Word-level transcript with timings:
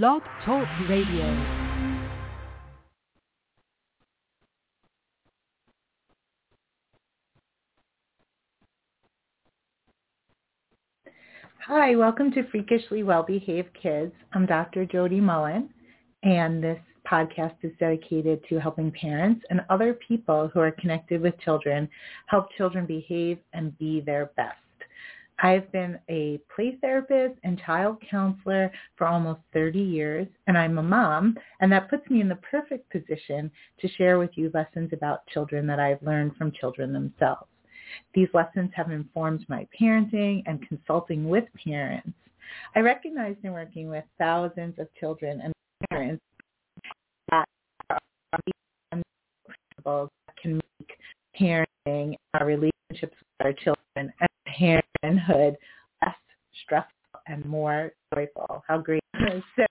Blog 0.00 0.22
Talk 0.46 0.66
Radio. 0.88 1.26
Hi, 11.66 11.94
welcome 11.94 12.32
to 12.32 12.42
Freakishly 12.50 13.02
Well-Behaved 13.02 13.68
Kids. 13.82 14.14
I'm 14.32 14.46
Dr. 14.46 14.86
Jody 14.86 15.20
Mullen, 15.20 15.68
and 16.22 16.64
this 16.64 16.78
podcast 17.06 17.56
is 17.60 17.72
dedicated 17.78 18.40
to 18.48 18.58
helping 18.58 18.90
parents 18.92 19.44
and 19.50 19.60
other 19.68 19.98
people 20.08 20.50
who 20.54 20.60
are 20.60 20.70
connected 20.70 21.20
with 21.20 21.38
children 21.40 21.86
help 22.28 22.46
children 22.56 22.86
behave 22.86 23.36
and 23.52 23.76
be 23.76 24.00
their 24.00 24.30
best. 24.38 24.56
I've 25.42 25.70
been 25.72 25.98
a 26.08 26.40
play 26.54 26.78
therapist 26.80 27.38
and 27.42 27.60
child 27.60 28.00
counselor 28.08 28.70
for 28.96 29.08
almost 29.08 29.40
30 29.52 29.80
years, 29.80 30.28
and 30.46 30.56
I'm 30.56 30.78
a 30.78 30.82
mom, 30.82 31.36
and 31.60 31.70
that 31.72 31.90
puts 31.90 32.08
me 32.08 32.20
in 32.20 32.28
the 32.28 32.36
perfect 32.36 32.88
position 32.90 33.50
to 33.80 33.88
share 33.88 34.20
with 34.20 34.30
you 34.36 34.52
lessons 34.54 34.90
about 34.92 35.26
children 35.26 35.66
that 35.66 35.80
I've 35.80 36.02
learned 36.02 36.36
from 36.36 36.52
children 36.52 36.92
themselves. 36.92 37.48
These 38.14 38.28
lessons 38.32 38.70
have 38.76 38.92
informed 38.92 39.44
my 39.48 39.66
parenting 39.78 40.44
and 40.46 40.66
consulting 40.68 41.28
with 41.28 41.44
parents. 41.64 42.16
I 42.76 42.80
recognize 42.80 43.36
in 43.42 43.52
working 43.52 43.88
with 43.88 44.04
thousands 44.18 44.78
of 44.78 44.88
children 44.98 45.40
and 45.40 45.52
parents 45.90 46.22
that 47.30 47.44
are 47.90 48.38
principles 49.44 50.10
that 50.26 50.36
can 50.40 50.60
make 50.78 50.96
parenting 51.38 52.14
our 52.34 52.46
relationships 52.46 52.72
with 53.18 53.46
our 53.46 53.52
children 53.52 54.12
and 54.20 54.31
parenthood 54.58 55.56
less 56.02 56.14
stressful 56.64 57.20
and 57.26 57.44
more 57.44 57.92
joyful. 58.14 58.64
How 58.66 58.78
great 58.78 59.02
So 59.56 59.64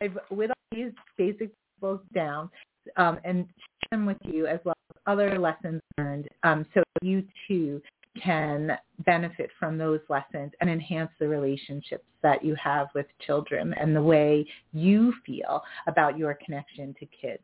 I've 0.00 0.18
with 0.30 0.50
these 0.70 0.92
basic 1.16 1.50
principles 1.78 2.00
down 2.14 2.50
um, 2.96 3.18
and 3.24 3.46
share 3.46 3.98
them 3.98 4.06
with 4.06 4.16
you 4.22 4.46
as 4.46 4.60
well 4.64 4.74
as 4.90 4.96
other 5.06 5.38
lessons 5.38 5.80
learned 5.98 6.28
um, 6.42 6.66
so 6.74 6.82
you 7.02 7.22
too 7.48 7.80
can 8.22 8.78
benefit 9.04 9.50
from 9.58 9.76
those 9.76 10.00
lessons 10.08 10.52
and 10.60 10.70
enhance 10.70 11.10
the 11.18 11.26
relationships 11.26 12.04
that 12.22 12.44
you 12.44 12.54
have 12.54 12.86
with 12.94 13.06
children 13.26 13.74
and 13.74 13.94
the 13.94 14.02
way 14.02 14.46
you 14.72 15.12
feel 15.26 15.62
about 15.88 16.16
your 16.16 16.38
connection 16.44 16.94
to 17.00 17.06
kids. 17.06 17.42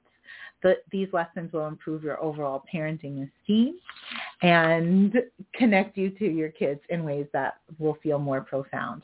The, 0.62 0.76
these 0.90 1.08
lessons 1.12 1.52
will 1.52 1.66
improve 1.66 2.02
your 2.02 2.22
overall 2.22 2.64
parenting 2.72 3.28
esteem 3.28 3.78
and 4.42 5.14
connect 5.54 5.96
you 5.96 6.10
to 6.10 6.24
your 6.24 6.50
kids 6.50 6.80
in 6.88 7.04
ways 7.04 7.26
that 7.32 7.54
will 7.78 7.96
feel 8.02 8.18
more 8.18 8.42
profound. 8.42 9.02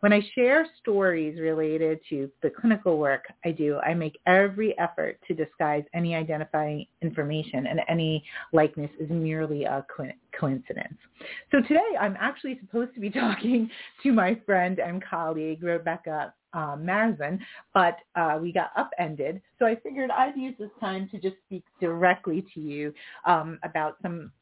When 0.00 0.12
I 0.12 0.22
share 0.34 0.66
stories 0.80 1.38
related 1.38 2.00
to 2.08 2.30
the 2.42 2.50
clinical 2.50 2.98
work 2.98 3.24
I 3.44 3.50
do, 3.50 3.78
I 3.78 3.92
make 3.94 4.18
every 4.26 4.76
effort 4.78 5.18
to 5.28 5.34
disguise 5.34 5.84
any 5.94 6.14
identifying 6.14 6.86
information 7.02 7.66
and 7.66 7.80
any 7.88 8.24
likeness 8.52 8.90
is 8.98 9.10
merely 9.10 9.64
a 9.64 9.84
coincidence. 10.38 10.96
So 11.50 11.60
today 11.60 11.96
I'm 12.00 12.16
actually 12.18 12.58
supposed 12.60 12.94
to 12.94 13.00
be 13.00 13.10
talking 13.10 13.70
to 14.02 14.12
my 14.12 14.40
friend 14.46 14.78
and 14.78 15.04
colleague, 15.04 15.62
Rebecca 15.62 16.32
uh, 16.52 16.76
but 17.74 17.98
uh, 18.16 18.38
we 18.40 18.52
got 18.52 18.70
upended. 18.76 19.40
So 19.58 19.66
I 19.66 19.76
figured 19.76 20.10
I'd 20.10 20.36
use 20.36 20.54
this 20.58 20.70
time 20.80 21.08
to 21.10 21.20
just 21.20 21.36
speak 21.46 21.64
directly 21.80 22.44
to 22.54 22.60
you 22.60 22.92
um, 23.26 23.58
about 23.62 23.96
some 24.02 24.32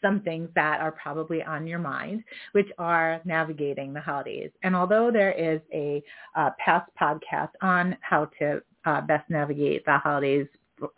some 0.00 0.20
things 0.20 0.48
that 0.54 0.80
are 0.80 0.92
probably 0.92 1.42
on 1.42 1.66
your 1.66 1.78
mind, 1.78 2.22
which 2.52 2.68
are 2.78 3.20
navigating 3.24 3.92
the 3.92 4.00
holidays. 4.00 4.50
And 4.62 4.76
although 4.76 5.10
there 5.10 5.32
is 5.32 5.60
a 5.72 6.02
uh, 6.36 6.50
past 6.64 6.90
podcast 7.00 7.50
on 7.60 7.96
how 8.00 8.26
to 8.38 8.62
uh, 8.84 9.00
best 9.02 9.28
navigate 9.28 9.84
the 9.84 9.98
holidays 9.98 10.46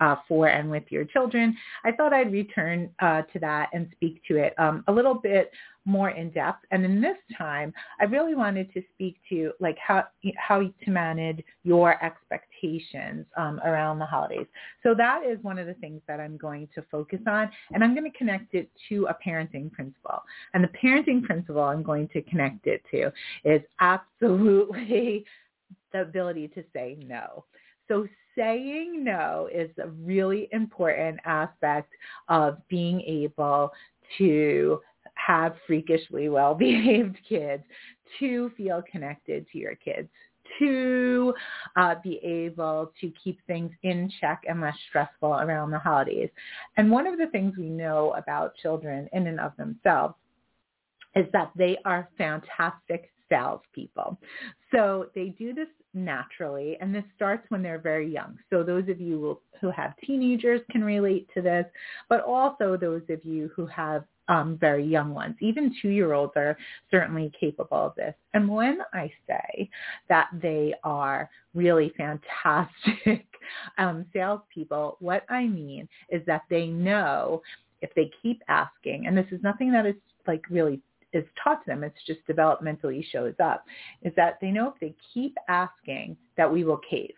uh, 0.01 0.17
for 0.29 0.49
and 0.49 0.71
with 0.71 0.85
your 0.91 1.05
children, 1.05 1.57
I 1.85 1.93
thought 1.93 2.13
I'd 2.13 2.33
return 2.33 2.91
uh, 3.01 3.23
to 3.33 3.39
that 3.41 3.71
and 3.73 3.89
speak 3.93 4.23
to 4.29 4.37
it 4.37 4.55
um, 4.59 4.85
a 4.89 4.93
little 4.93 5.15
bit 5.15 5.51
more 5.85 6.11
in 6.11 6.31
depth. 6.31 6.65
And 6.71 6.85
in 6.85 7.01
this 7.01 7.17
time, 7.37 7.73
I 8.01 8.05
really 8.05 8.35
wanted 8.35 8.73
to 8.75 8.83
speak 8.95 9.17
to 9.31 9.53
like 9.61 9.77
how 9.79 10.05
how 10.37 10.61
to 10.61 10.91
manage 10.91 11.43
your 11.65 12.03
expectations 12.05 13.27
um, 13.37 13.61
around 13.65 13.99
the 13.99 14.07
holidays. 14.07 14.47
So 14.83 14.95
that 14.95 15.23
is 15.25 15.43
one 15.43 15.59
of 15.59 15.67
the 15.67 15.75
things 15.75 16.01
that 16.07 16.21
I'm 16.21 16.37
going 16.37 16.69
to 16.75 16.83
focus 16.91 17.21
on, 17.27 17.51
and 17.73 17.83
I'm 17.83 17.95
going 17.95 18.11
to 18.11 18.17
connect 18.17 18.55
it 18.55 18.71
to 18.89 19.07
a 19.09 19.17
parenting 19.27 19.73
principle. 19.73 20.23
And 20.55 20.63
the 20.63 20.71
parenting 20.83 21.23
principle 21.23 21.63
I'm 21.63 21.83
going 21.83 22.09
to 22.09 22.23
connect 22.23 22.67
it 22.67 22.83
to 22.93 23.13
is 23.45 23.63
absolutely 23.81 25.25
the 25.93 26.03
ability 26.03 26.49
to 26.49 26.65
say 26.73 26.97
no. 27.07 27.45
So 27.89 28.07
saying 28.37 29.05
no 29.05 29.49
is 29.53 29.71
a 29.79 29.89
really 29.89 30.49
important 30.53 31.19
aspect 31.25 31.93
of 32.29 32.57
being 32.69 33.01
able 33.03 33.73
to 34.19 34.81
have 35.27 35.55
freakishly 35.67 36.29
well-behaved 36.29 37.17
kids, 37.29 37.63
to 38.19 38.51
feel 38.57 38.83
connected 38.91 39.47
to 39.51 39.59
your 39.59 39.75
kids, 39.77 40.09
to 40.59 41.35
uh, 41.77 41.95
be 42.03 42.19
able 42.23 42.93
to 43.01 43.11
keep 43.23 43.39
things 43.47 43.71
in 43.83 44.11
check 44.21 44.43
and 44.49 44.61
less 44.61 44.77
stressful 44.89 45.35
around 45.35 45.71
the 45.71 45.79
holidays. 45.79 46.29
And 46.77 46.91
one 46.91 47.07
of 47.07 47.19
the 47.19 47.29
things 47.29 47.55
we 47.57 47.71
know 47.71 48.13
about 48.17 48.57
children 48.57 49.09
in 49.13 49.27
and 49.27 49.41
of 49.41 49.57
themselves 49.57 50.15
is 51.15 51.27
that 51.33 51.51
they 51.57 51.77
are 51.85 52.09
fantastic 52.19 53.11
salespeople. 53.29 54.19
So 54.75 55.07
they 55.15 55.29
do 55.31 55.55
this 55.55 55.69
naturally, 55.95 56.77
and 56.81 56.95
this 56.95 57.05
starts 57.15 57.45
when 57.51 57.63
they're 57.63 57.79
very 57.79 58.11
young. 58.11 58.39
So 58.51 58.63
those 58.63 58.89
of 58.89 59.01
you 59.01 59.41
who 59.61 59.71
have 59.71 59.95
teenagers 60.05 60.61
can 60.71 60.85
relate 60.85 61.29
to 61.35 61.43
this, 61.43 61.67
but 62.09 62.21
also 62.21 62.77
those 62.77 63.03
of 63.09 63.25
you 63.25 63.51
who 63.55 63.67
have 63.67 64.05
um, 64.33 64.57
very 64.59 64.85
young 64.85 65.13
ones. 65.13 65.37
Even 65.41 65.75
two-year-olds 65.83 66.33
are 66.37 66.57
certainly 66.91 67.31
capable 67.39 67.77
of 67.77 67.95
this. 67.97 68.15
And 68.33 68.49
when 68.49 68.79
I 68.95 69.13
say 69.27 69.69
that 70.09 70.29
they 70.41 70.73
are 70.85 71.29
really 71.55 71.93
fantastic 71.99 73.27
um, 73.79 74.07
salespeople, 74.15 74.97
what 75.01 75.25
I 75.29 75.47
mean 75.47 75.87
is 76.09 76.23
that 76.27 76.43
they 76.49 76.67
know 76.67 77.43
if 77.83 77.93
they 77.95 78.11
keep 78.23 78.43
asking, 78.49 79.07
and 79.07 79.17
this 79.17 79.27
is 79.33 79.43
nothing 79.43 79.71
that 79.73 79.85
is 79.85 79.97
like 80.27 80.43
really 80.49 80.81
is 81.13 81.25
taught 81.45 81.63
to 81.63 81.67
them, 81.67 81.85
it's 81.85 81.95
just 82.07 82.21
developmentally 82.27 83.05
shows 83.13 83.35
up, 83.43 83.67
is 84.01 84.15
that 84.17 84.39
they 84.41 84.51
know 84.51 84.73
if 84.73 84.81
they 84.81 84.95
keep 85.13 85.37
asking 85.49 86.17
that 86.39 86.51
we 86.51 86.65
will 86.65 86.81
cave 86.89 87.13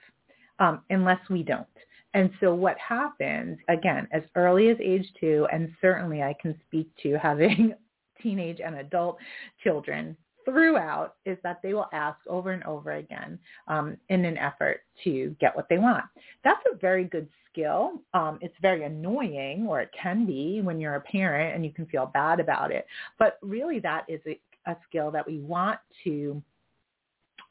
um, 0.58 0.81
unless 0.91 1.20
we 1.31 1.44
don't. 1.44 1.66
And 2.14 2.30
so 2.41 2.54
what 2.54 2.78
happens, 2.78 3.58
again, 3.69 4.08
as 4.12 4.22
early 4.36 4.69
as 4.69 4.76
age 4.80 5.06
two, 5.20 5.47
and 5.52 5.70
certainly 5.80 6.22
I 6.22 6.34
can 6.41 6.58
speak 6.66 6.88
to 7.02 7.19
having 7.19 7.75
teenage 8.22 8.60
and 8.64 8.76
adult 8.76 9.19
children 9.62 10.16
throughout, 10.44 11.16
is 11.26 11.38
that 11.42 11.60
they 11.62 11.75
will 11.75 11.88
ask 11.92 12.19
over 12.28 12.52
and 12.52 12.62
over 12.64 12.92
again 12.92 13.38
um, 13.66 13.97
in 14.10 14.25
an 14.25 14.38
effort 14.38 14.82
to 15.02 15.34
get 15.41 15.56
what 15.56 15.66
they 15.69 15.78
want. 15.78 16.04
That's 16.44 16.62
a 16.72 16.76
very 16.76 17.04
good 17.04 17.28
skill. 17.50 18.00
Um, 18.12 18.38
it's 18.41 18.54
very 18.62 18.84
annoying, 18.84 19.66
or 19.69 19.81
it 19.81 19.90
can 20.00 20.25
be 20.25 20.61
when 20.62 20.81
you're 20.81 20.96
a 20.96 21.00
parent 21.00 21.55
and 21.55 21.64
you 21.64 21.72
can 21.72 21.87
feel 21.87 22.06
bad 22.06 22.40
about 22.40 22.70
it. 22.70 22.87
But 23.19 23.38
really 23.43 23.81
that 23.81 24.05
is 24.08 24.20
a, 24.26 24.38
a 24.70 24.76
skill 24.88 25.11
that 25.11 25.26
we 25.26 25.40
want 25.40 25.81
to 26.05 26.43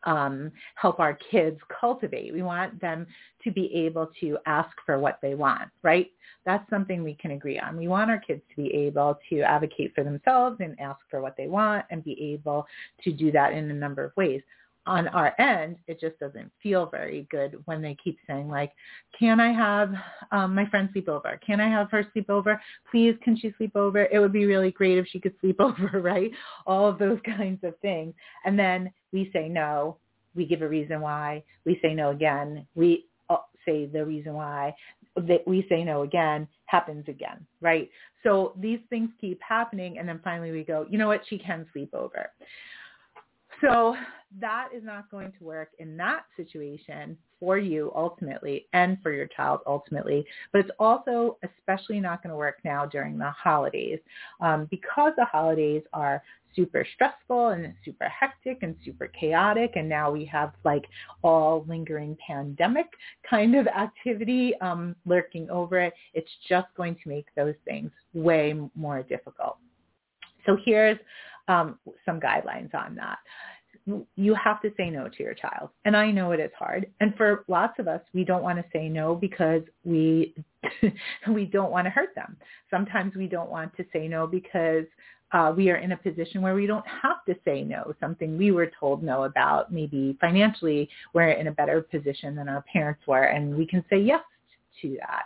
um, 0.05 0.51
help 0.75 1.00
our 1.00 1.17
kids 1.31 1.59
cultivate. 1.79 2.33
We 2.33 2.41
want 2.41 2.79
them 2.81 3.07
to 3.44 3.51
be 3.51 3.73
able 3.73 4.09
to 4.21 4.38
ask 4.45 4.69
for 4.85 5.00
what 5.00 5.19
they 5.21 5.35
want, 5.35 5.69
right? 5.81 6.11
That's 6.45 6.67
something 6.69 7.03
we 7.03 7.15
can 7.15 7.31
agree 7.31 7.59
on. 7.59 7.77
We 7.77 7.88
want 7.88 8.11
our 8.11 8.19
kids 8.19 8.41
to 8.50 8.61
be 8.61 8.73
able 8.73 9.19
to 9.29 9.41
advocate 9.41 9.94
for 9.95 10.03
themselves 10.03 10.57
and 10.59 10.79
ask 10.79 11.00
for 11.09 11.21
what 11.21 11.35
they 11.38 11.47
want 11.47 11.85
and 11.89 12.03
be 12.03 12.33
able 12.33 12.67
to 13.03 13.11
do 13.11 13.31
that 13.31 13.53
in 13.53 13.69
a 13.71 13.73
number 13.73 14.03
of 14.03 14.15
ways. 14.17 14.41
On 14.85 15.07
our 15.09 15.39
end, 15.39 15.77
it 15.88 16.00
just 16.00 16.19
doesn't 16.19 16.51
feel 16.62 16.88
very 16.88 17.25
good 17.31 17.62
when 17.65 17.81
they 17.81 17.95
keep 18.03 18.18
saying 18.27 18.50
like, 18.50 18.74
can 19.18 19.39
I 19.39 19.53
have 19.53 19.94
um, 20.31 20.53
my 20.53 20.65
friend 20.69 20.89
sleep 20.91 21.07
over? 21.07 21.39
Can 21.45 21.62
I 21.62 21.69
have 21.69 21.89
her 21.91 22.06
sleep 22.12 22.30
over? 22.30 22.62
Please, 22.91 23.15
can 23.24 23.38
she 23.38 23.53
sleep 23.57 23.75
over? 23.75 24.06
It 24.06 24.19
would 24.19 24.33
be 24.33 24.45
really 24.45 24.71
great 24.71 24.97
if 24.97 25.07
she 25.07 25.19
could 25.19 25.35
sleep 25.39 25.57
over, 25.59 26.01
right? 26.01 26.31
All 26.65 26.88
of 26.89 27.00
those 27.00 27.19
kinds 27.25 27.63
of 27.63 27.77
things. 27.80 28.13
And 28.45 28.59
then 28.59 28.91
we 29.12 29.30
say 29.31 29.47
no. 29.47 29.97
We 30.35 30.45
give 30.45 30.62
a 30.62 30.68
reason 30.68 31.00
why. 31.00 31.44
We 31.65 31.79
say 31.81 31.94
no 31.94 32.09
again. 32.09 32.68
We 32.75 33.06
uh, 33.29 33.38
say 33.65 33.86
the 33.86 34.06
reason 34.06 34.33
why. 34.33 34.75
that 35.15 35.47
we 35.47 35.65
say 35.69 35.83
no 35.83 36.01
again 36.01 36.47
happens 36.65 37.06
again, 37.07 37.45
right? 37.62 37.89
So 38.24 38.53
these 38.59 38.79
things 38.89 39.09
keep 39.21 39.39
happening 39.47 40.00
and 40.00 40.09
then 40.09 40.19
finally 40.24 40.51
we 40.51 40.63
go, 40.63 40.88
you 40.89 40.97
know 40.97 41.07
what, 41.07 41.21
she 41.29 41.38
can 41.38 41.68
sleep 41.71 41.94
over. 41.94 42.31
So 43.63 43.95
that 44.42 44.69
is 44.75 44.83
not 44.83 45.10
going 45.10 45.31
to 45.38 45.44
work 45.44 45.69
in 45.80 45.95
that 45.98 46.24
situation 46.36 47.18
for 47.39 47.57
you 47.57 47.92
ultimately 47.95 48.68
and 48.74 48.98
for 49.01 49.12
your 49.12 49.27
child 49.27 49.62
ultimately. 49.65 50.25
But 50.51 50.60
it's 50.62 50.71
also 50.80 51.38
especially 51.44 52.00
not 52.00 52.21
going 52.24 52.31
to 52.31 52.36
work 52.38 52.57
now 52.65 52.86
during 52.86 53.18
the 53.18 53.30
holidays 53.31 54.00
um, 54.42 54.68
because 54.69 55.13
the 55.18 55.25
holidays 55.25 55.83
are 55.94 56.21
super 56.56 56.86
stressful 56.94 57.50
and 57.50 57.74
super 57.83 58.07
hectic 58.07 58.60
and 58.63 58.75
super 58.86 59.07
chaotic 59.07 59.71
and 59.75 59.89
now 59.89 60.12
we 60.12 60.24
have 60.25 60.54
like 60.63 60.86
all 61.24 61.65
lingering 61.68 62.15
pandemic 62.25 62.86
kind 63.27 63.56
of 63.56 63.65
activity 63.68 64.54
um, 64.62 64.95
lurking 65.06 65.50
over 65.50 65.80
it 65.80 65.94
it's 66.13 66.30
just 66.48 66.68
going 66.77 66.95
to 67.01 67.10
make 67.10 67.25
those 67.36 67.56
things 67.65 67.89
way 68.13 68.54
more 68.75 69.01
difficult 69.01 69.57
so 70.45 70.56
here's 70.63 71.00
um, 71.48 71.80
some 72.06 72.19
guidelines 72.19 72.74
on 72.75 72.95
that 72.95 73.18
you 74.15 74.33
have 74.35 74.62
to 74.62 74.71
say 74.77 74.89
no 74.89 75.09
to 75.09 75.24
your 75.24 75.33
child. 75.33 75.69
And 75.85 75.95
I 75.95 76.12
know 76.12 76.31
it 76.31 76.39
is 76.39 76.51
hard. 76.57 76.88
And 77.01 77.15
for 77.15 77.44
lots 77.47 77.80
of 77.80 77.88
us, 77.88 78.01
we 78.13 78.24
don't 78.24 78.44
want 78.44 78.57
to 78.59 78.65
say 78.71 78.88
no 78.88 79.15
because 79.15 79.62
we 79.83 80.33
we 81.30 81.45
don't 81.45 81.71
want 81.71 81.85
to 81.85 81.91
hurt 81.91 82.15
them. 82.15 82.38
Sometimes 82.69 83.15
we 83.15 83.27
don't 83.27 83.50
want 83.50 83.75
to 83.77 83.85
say 83.91 84.07
no 84.07 84.25
because 84.25 84.85
uh, 85.33 85.51
we 85.56 85.69
are 85.69 85.77
in 85.77 85.91
a 85.91 85.97
position 85.97 86.41
where 86.41 86.53
we 86.53 86.68
don't 86.68 86.85
have 86.88 87.25
to 87.27 87.35
say 87.44 87.63
no, 87.63 87.94
something 88.00 88.38
we 88.38 88.51
were 88.51 88.71
told 88.80 89.03
no 89.03 89.24
about. 89.24 89.74
Maybe 89.74 90.18
financially, 90.21 90.88
we're 91.13 91.31
in 91.31 91.47
a 91.47 91.51
better 91.51 91.81
position 91.81 92.36
than 92.36 92.47
our 92.47 92.63
parents 92.71 93.01
were, 93.07 93.24
and 93.24 93.56
we 93.56 93.65
can 93.65 93.83
say 93.89 94.00
yes 94.00 94.21
to 94.81 94.97
that. 95.00 95.24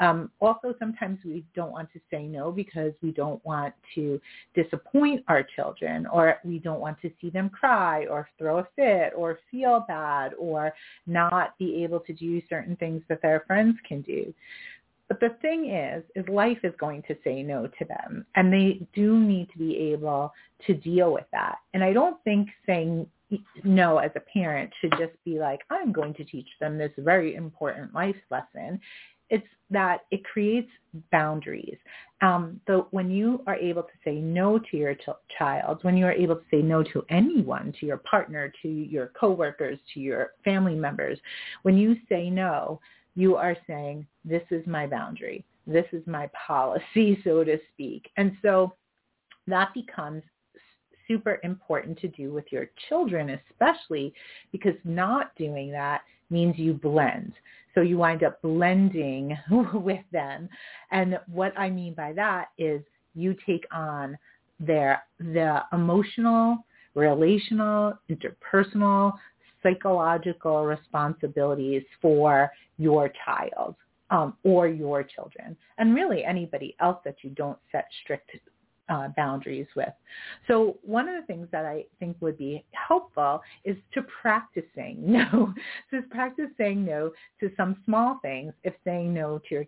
Um, 0.00 0.30
also, 0.40 0.74
sometimes 0.78 1.18
we 1.24 1.44
don't 1.54 1.70
want 1.70 1.92
to 1.92 2.00
say 2.10 2.24
no 2.24 2.50
because 2.50 2.92
we 3.02 3.12
don't 3.12 3.44
want 3.44 3.74
to 3.94 4.20
disappoint 4.54 5.22
our 5.28 5.46
children 5.54 6.06
or 6.06 6.38
we 6.42 6.58
don't 6.58 6.80
want 6.80 7.00
to 7.02 7.10
see 7.20 7.28
them 7.28 7.50
cry 7.50 8.06
or 8.06 8.28
throw 8.38 8.58
a 8.58 8.68
fit 8.76 9.12
or 9.14 9.38
feel 9.50 9.84
bad 9.86 10.32
or 10.38 10.72
not 11.06 11.56
be 11.58 11.84
able 11.84 12.00
to 12.00 12.14
do 12.14 12.40
certain 12.48 12.76
things 12.76 13.02
that 13.08 13.20
their 13.20 13.44
friends 13.46 13.76
can 13.86 14.00
do. 14.00 14.32
But 15.08 15.20
the 15.20 15.36
thing 15.42 15.70
is, 15.70 16.04
is 16.14 16.26
life 16.28 16.58
is 16.62 16.72
going 16.78 17.02
to 17.08 17.16
say 17.24 17.42
no 17.42 17.66
to 17.66 17.84
them 17.84 18.24
and 18.36 18.52
they 18.52 18.86
do 18.94 19.18
need 19.18 19.50
to 19.52 19.58
be 19.58 19.76
able 19.76 20.32
to 20.66 20.74
deal 20.74 21.12
with 21.12 21.26
that. 21.32 21.58
And 21.74 21.84
I 21.84 21.92
don't 21.92 22.22
think 22.24 22.48
saying 22.64 23.06
no 23.64 23.98
as 23.98 24.10
a 24.16 24.20
parent 24.20 24.72
should 24.80 24.92
just 24.92 25.12
be 25.24 25.38
like, 25.38 25.60
I'm 25.70 25.92
going 25.92 26.14
to 26.14 26.24
teach 26.24 26.48
them 26.60 26.78
this 26.78 26.92
very 26.98 27.34
important 27.34 27.94
life 27.94 28.16
lesson. 28.30 28.80
It's 29.30 29.46
that 29.70 30.00
it 30.10 30.24
creates 30.24 30.70
boundaries. 31.12 31.76
Um, 32.22 32.60
so 32.66 32.88
when 32.90 33.10
you 33.10 33.42
are 33.46 33.54
able 33.56 33.82
to 33.82 33.92
say 34.04 34.16
no 34.16 34.58
to 34.58 34.76
your 34.76 34.94
ch- 34.94 35.08
child, 35.38 35.78
when 35.82 35.96
you 35.96 36.04
are 36.06 36.12
able 36.12 36.36
to 36.36 36.44
say 36.50 36.60
no 36.60 36.82
to 36.82 37.04
anyone, 37.08 37.72
to 37.80 37.86
your 37.86 37.98
partner, 37.98 38.52
to 38.62 38.68
your 38.68 39.12
coworkers, 39.18 39.78
to 39.94 40.00
your 40.00 40.32
family 40.44 40.74
members, 40.74 41.18
when 41.62 41.78
you 41.78 41.96
say 42.08 42.28
no, 42.28 42.80
you 43.14 43.36
are 43.36 43.56
saying, 43.66 44.06
this 44.24 44.42
is 44.50 44.66
my 44.66 44.86
boundary. 44.86 45.44
This 45.66 45.86
is 45.92 46.06
my 46.06 46.28
policy, 46.46 47.20
so 47.24 47.44
to 47.44 47.58
speak. 47.72 48.10
And 48.16 48.36
so 48.42 48.74
that 49.46 49.72
becomes 49.72 50.22
super 51.08 51.40
important 51.42 51.98
to 52.00 52.08
do 52.08 52.32
with 52.32 52.44
your 52.50 52.70
children, 52.88 53.38
especially 53.50 54.12
because 54.52 54.74
not 54.84 55.34
doing 55.36 55.70
that 55.72 56.02
means 56.30 56.56
you 56.58 56.72
blend. 56.72 57.32
So 57.74 57.82
you 57.82 57.98
wind 57.98 58.22
up 58.22 58.40
blending 58.42 59.36
with 59.72 60.04
them. 60.12 60.48
And 60.90 61.18
what 61.26 61.56
I 61.58 61.70
mean 61.70 61.94
by 61.94 62.12
that 62.14 62.48
is 62.58 62.82
you 63.14 63.36
take 63.46 63.64
on 63.72 64.16
their 64.58 65.02
the 65.18 65.62
emotional, 65.72 66.58
relational, 66.94 67.94
interpersonal, 68.10 69.12
psychological 69.62 70.64
responsibilities 70.64 71.82
for 72.00 72.50
your 72.78 73.10
child 73.24 73.74
um, 74.10 74.34
or 74.42 74.66
your 74.68 75.02
children, 75.02 75.56
and 75.78 75.94
really 75.94 76.24
anybody 76.24 76.74
else 76.80 76.98
that 77.04 77.16
you 77.22 77.30
don't 77.30 77.58
set 77.70 77.86
strict 78.02 78.30
uh, 78.90 79.08
boundaries 79.16 79.66
with. 79.74 79.92
So 80.48 80.78
one 80.82 81.08
of 81.08 81.14
the 81.20 81.26
things 81.26 81.48
that 81.52 81.64
I 81.64 81.84
think 81.98 82.16
would 82.20 82.36
be 82.36 82.64
helpful 82.72 83.40
is 83.64 83.76
to 83.94 84.02
practice 84.20 84.64
saying 84.74 84.98
no. 85.00 85.54
so 85.90 86.02
practice 86.10 86.50
saying 86.58 86.84
no 86.84 87.12
to 87.40 87.50
some 87.56 87.76
small 87.84 88.18
things 88.20 88.52
if 88.64 88.74
saying 88.84 89.14
no 89.14 89.38
to 89.48 89.54
your 89.54 89.64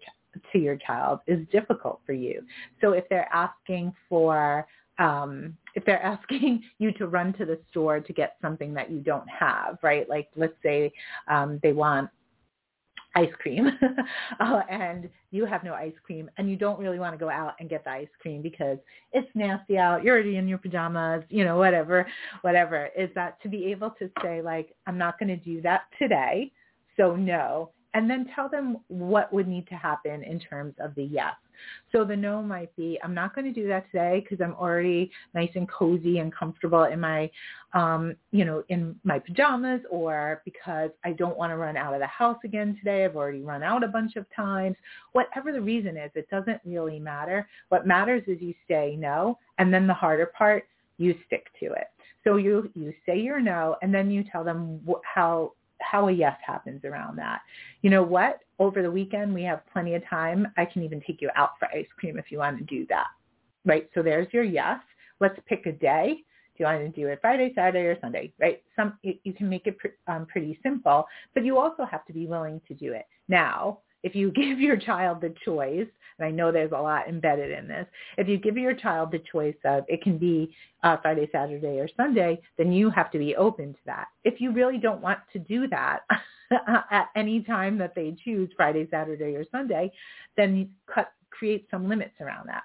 to 0.53 0.59
your 0.59 0.77
child 0.77 1.21
is 1.27 1.47
difficult 1.53 2.01
for 2.07 2.15
you. 2.15 2.43
So 2.81 2.93
if 2.93 3.05
they're 3.09 3.29
asking 3.33 3.93
for 4.09 4.67
um, 4.99 5.57
if 5.75 5.85
they're 5.85 6.03
asking 6.03 6.63
you 6.79 6.93
to 6.93 7.07
run 7.07 7.33
to 7.35 7.45
the 7.45 7.59
store 7.71 8.01
to 8.01 8.13
get 8.13 8.37
something 8.43 8.75
that 8.75 8.91
you 8.91 9.01
don't 9.01 9.29
have, 9.29 9.79
right? 9.83 10.09
Like 10.09 10.29
let's 10.37 10.55
say 10.63 10.93
um, 11.29 11.61
they 11.63 11.73
want 11.73 12.11
ice 13.15 13.33
cream 13.39 13.67
uh, 14.41 14.61
and 14.71 15.09
you 15.31 15.45
have 15.45 15.63
no 15.65 15.75
ice 15.75 15.93
cream 16.05 16.31
and 16.39 16.51
you 16.51 16.57
don't 16.57 16.79
really 16.79 16.99
want 16.99 17.15
to 17.15 17.19
go 17.19 17.31
out 17.31 17.55
and 17.61 17.69
get 17.69 17.85
the 17.85 17.91
ice 17.91 18.09
cream 18.21 18.43
because 18.43 18.79
it's 19.13 19.29
nasty 19.35 19.77
out 19.77 20.03
you're 20.03 20.15
already 20.15 20.37
in 20.37 20.49
your 20.49 20.59
pajamas 20.59 21.23
you 21.29 21.45
know 21.45 21.57
whatever 21.57 22.07
whatever. 22.41 22.89
Is 22.97 23.11
that 23.15 23.41
to 23.43 23.49
be 23.49 23.67
able 23.67 23.91
to 23.99 24.11
say 24.23 24.43
like 24.43 24.75
i'm 24.87 24.99
not 24.99 25.19
going 25.19 25.29
to 25.29 25.37
do 25.37 25.61
that 25.63 25.83
today 25.99 26.51
so 26.97 27.15
no 27.17 27.71
and 27.95 28.09
then 28.09 28.27
tell 28.35 28.49
them 28.49 28.79
what 28.89 29.33
would 29.33 29.47
need 29.47 29.67
to 29.69 29.75
happen 29.75 30.23
in 30.23 30.41
terms 30.41 30.75
of 30.81 30.95
the 30.95 31.05
yes 31.05 31.35
so 31.91 32.05
the 32.05 32.17
no 32.17 32.43
might 32.43 32.75
be, 32.77 32.99
I'm 33.03 33.15
not 33.15 33.35
going 33.35 33.45
to 33.45 33.53
do 33.53 33.69
that 33.69 33.91
today 33.91 34.21
because 34.21 34.43
I'm 34.43 34.55
already 34.55 35.11
nice 35.35 35.51
and 35.55 35.69
cozy 35.69 36.19
and 36.19 36.35
comfortable 36.35 36.85
in 36.85 37.01
my, 37.01 37.31
um, 37.75 38.15
you 38.31 38.45
know, 38.45 38.63
in 38.69 38.97
my 39.05 39.19
pajamas 39.19 39.81
or 39.91 40.43
because 40.45 40.91
I 41.05 41.13
don't 41.13 41.37
want 41.37 41.51
to 41.51 41.57
run 41.57 41.77
out 41.77 41.95
of 41.95 42.01
the 42.01 42.07
house 42.07 42.39
again 42.45 42.77
today. 42.79 43.05
I've 43.05 43.17
already 43.17 43.43
run 43.43 43.63
out 43.63 43.85
a 43.85 43.89
bunch 43.89 44.17
of 44.17 44.27
times. 44.35 44.77
Whatever 45.13 45.53
the 45.53 45.61
reason 45.61 45.97
is, 45.97 46.11
it 46.15 46.29
doesn't 46.31 46.61
really 46.65 46.99
matter. 46.99 47.49
What 47.69 47.87
matters 47.87 48.23
is 48.27 48.41
you 48.41 48.55
say 48.69 48.97
no. 48.99 49.39
And 49.59 49.73
then 49.73 49.87
the 49.87 49.95
harder 49.95 50.27
part, 50.27 50.65
you 50.99 51.15
stick 51.27 51.47
to 51.61 51.67
it. 51.73 51.89
So 52.25 52.37
you, 52.37 52.71
you 52.75 52.93
say 53.05 53.19
your 53.19 53.41
no 53.41 53.77
and 53.83 53.93
then 53.93 54.11
you 54.11 54.25
tell 54.31 54.45
them 54.45 54.81
wh- 54.89 55.03
how 55.03 55.53
how 55.83 56.09
a 56.09 56.13
yes 56.13 56.37
happens 56.45 56.85
around 56.85 57.17
that. 57.19 57.41
You 57.83 57.91
know 57.91 58.03
what? 58.03 58.41
Over 58.59 58.83
the 58.83 58.91
weekend, 58.91 59.35
we 59.35 59.43
have 59.43 59.61
plenty 59.73 59.95
of 59.95 60.07
time. 60.09 60.47
I 60.57 60.65
can 60.65 60.83
even 60.83 61.01
take 61.07 61.21
you 61.21 61.31
out 61.35 61.51
for 61.59 61.69
ice 61.69 61.87
cream 61.99 62.19
if 62.19 62.31
you 62.31 62.39
want 62.39 62.59
to 62.59 62.65
do 62.65 62.87
that. 62.89 63.09
Right? 63.65 63.89
So 63.95 64.03
there's 64.03 64.33
your 64.33 64.45
yes. 64.45 64.79
Let's 65.21 65.39
pick 65.47 65.67
a 65.67 65.73
day. 65.73 66.25
Do 66.57 66.65
you 66.65 66.65
want 66.67 66.95
to 66.95 67.01
do 67.01 67.09
it 67.09 67.19
Friday, 67.21 67.53
Saturday, 67.55 67.87
or 67.87 67.99
Sunday? 68.01 68.33
Right? 68.39 68.63
Some 68.77 68.99
you 69.03 69.33
can 69.33 69.49
make 69.49 69.67
it 69.67 69.77
um, 70.07 70.27
pretty 70.27 70.59
simple, 70.63 71.07
but 71.35 71.45
you 71.45 71.59
also 71.59 71.85
have 71.85 72.05
to 72.07 72.13
be 72.13 72.27
willing 72.27 72.61
to 72.69 72.75
do 72.75 72.93
it. 72.93 73.07
Now, 73.29 73.79
if 74.03 74.15
you 74.15 74.31
give 74.35 74.61
your 74.61 74.77
child 74.77 75.21
the 75.21 75.35
choice, 75.45 75.89
and 76.19 76.27
I 76.27 76.31
know 76.31 76.53
there's 76.53 76.73
a 76.73 76.81
lot 76.81 77.09
embedded 77.09 77.51
in 77.51 77.69
this, 77.69 77.87
if 78.19 78.29
you 78.29 78.39
give 78.39 78.57
your 78.57 78.75
child 78.75 79.11
the 79.11 79.23
choice 79.31 79.57
of 79.65 79.85
it 79.89 80.03
can 80.03 80.19
be 80.19 80.55
uh, 80.83 80.97
Friday, 81.03 81.29
Saturday, 81.33 81.79
or 81.79 81.89
Sunday, 81.97 82.41
then 82.59 82.73
you 82.73 82.91
have 82.91 83.11
to 83.13 83.19
be 83.19 83.37
open 83.37 83.73
to 83.73 83.81
that. 83.87 84.07
If 84.25 84.41
you 84.41 84.53
really 84.53 84.79
don't 84.79 85.01
want 85.01 85.21
to 85.33 85.39
do 85.39 85.67
that 85.69 86.01
at 86.91 87.09
any 87.17 87.43
time 87.43 87.79
that 87.79 87.95
they 87.95 88.15
choose 88.25 88.51
Friday, 88.57 88.89
Saturday, 88.91 89.35
or 89.37 89.45
Sunday, 89.51 89.91
then 90.37 90.57
you 90.57 90.69
cut, 90.93 91.13
create 91.31 91.67
some 91.71 91.89
limits 91.89 92.15
around 92.21 92.49
that. 92.49 92.63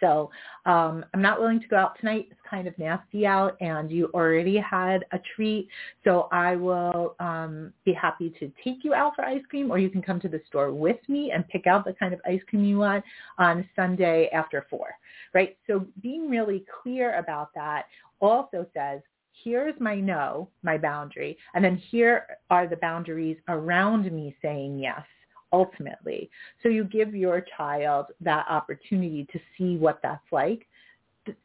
So 0.00 0.30
um, 0.64 1.04
I'm 1.14 1.22
not 1.22 1.40
willing 1.40 1.60
to 1.60 1.68
go 1.68 1.76
out 1.76 1.98
tonight. 1.98 2.28
It's 2.30 2.40
kind 2.48 2.66
of 2.66 2.78
nasty 2.78 3.26
out 3.26 3.56
and 3.60 3.90
you 3.90 4.10
already 4.14 4.56
had 4.58 5.04
a 5.12 5.18
treat. 5.34 5.68
So 6.04 6.28
I 6.32 6.56
will 6.56 7.14
um, 7.20 7.72
be 7.84 7.92
happy 7.92 8.34
to 8.38 8.50
take 8.62 8.84
you 8.84 8.94
out 8.94 9.14
for 9.16 9.24
ice 9.24 9.42
cream 9.48 9.70
or 9.70 9.78
you 9.78 9.90
can 9.90 10.02
come 10.02 10.20
to 10.20 10.28
the 10.28 10.40
store 10.46 10.72
with 10.72 10.98
me 11.08 11.32
and 11.32 11.46
pick 11.48 11.66
out 11.66 11.84
the 11.84 11.94
kind 11.94 12.12
of 12.14 12.20
ice 12.26 12.40
cream 12.48 12.64
you 12.64 12.78
want 12.78 13.04
on 13.38 13.68
Sunday 13.74 14.28
after 14.32 14.66
4, 14.68 14.88
right? 15.34 15.56
So 15.66 15.86
being 16.02 16.28
really 16.28 16.64
clear 16.82 17.18
about 17.18 17.50
that 17.54 17.84
also 18.20 18.66
says, 18.74 19.00
here's 19.44 19.74
my 19.80 20.00
no, 20.00 20.48
my 20.62 20.78
boundary, 20.78 21.36
and 21.54 21.64
then 21.64 21.76
here 21.76 22.26
are 22.50 22.66
the 22.66 22.76
boundaries 22.76 23.36
around 23.48 24.10
me 24.10 24.34
saying 24.40 24.78
yes 24.78 25.02
ultimately. 25.52 26.30
So 26.62 26.68
you 26.68 26.84
give 26.84 27.14
your 27.14 27.44
child 27.56 28.06
that 28.20 28.46
opportunity 28.48 29.26
to 29.32 29.40
see 29.56 29.76
what 29.76 30.00
that's 30.02 30.24
like. 30.32 30.66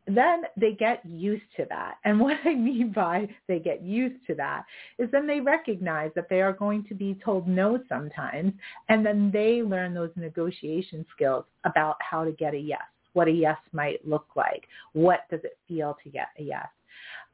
Then 0.06 0.44
they 0.58 0.74
get 0.74 1.04
used 1.06 1.46
to 1.58 1.66
that. 1.70 1.96
And 2.06 2.20
what 2.20 2.38
I 2.46 2.54
mean 2.54 2.92
by 2.92 3.28
they 3.48 3.60
get 3.60 3.82
used 3.82 4.26
to 4.28 4.36
that 4.36 4.64
is 5.00 5.10
then 5.12 5.28
they 5.28 5.40
recognize 5.40 6.12
that 6.16 6.30
they 6.30 6.42
are 6.42 6.54
going 6.54 6.86
to 6.86 6.94
be 6.94 7.20
told 7.24 7.48
no 7.48 7.80
sometimes. 7.90 8.54
And 8.90 9.06
then 9.06 9.32
they 9.32 9.62
learn 9.62 9.94
those 9.94 10.12
negotiation 10.16 11.06
skills 11.16 11.46
about 11.64 11.98
how 12.00 12.24
to 12.24 12.32
get 12.32 12.54
a 12.54 12.60
yes, 12.60 12.82
what 13.14 13.28
a 13.28 13.32
yes 13.32 13.58
might 13.74 14.06
look 14.08 14.28
like. 14.36 14.68
What 14.94 15.22
does 15.30 15.42
it 15.44 15.58
feel 15.68 15.98
to 16.04 16.10
get 16.10 16.28
a 16.40 16.44
yes? 16.44 16.68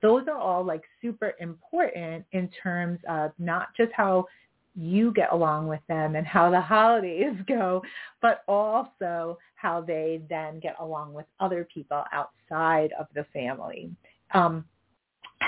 Those 0.02 0.28
are 0.28 0.38
all 0.38 0.64
like 0.64 0.84
super 1.02 1.34
important 1.40 2.24
in 2.32 2.50
terms 2.62 3.00
of 3.10 3.32
not 3.40 3.70
just 3.76 3.92
how 3.94 4.28
you 4.78 5.12
get 5.14 5.34
along 5.34 5.68
with 5.68 5.82
them 5.88 6.16
and 6.16 6.26
how 6.26 6.50
the 6.50 6.62
holidays 6.76 7.36
go, 7.48 7.82
but 8.22 8.44
also 8.48 9.38
how 9.56 9.82
they 9.82 10.22
then 10.30 10.60
get 10.60 10.76
along 10.80 11.14
with 11.14 11.26
other 11.40 11.68
people 11.74 12.04
outside 12.14 12.92
of 13.00 13.08
the 13.16 13.26
family. 13.34 13.90
Um, 14.34 14.64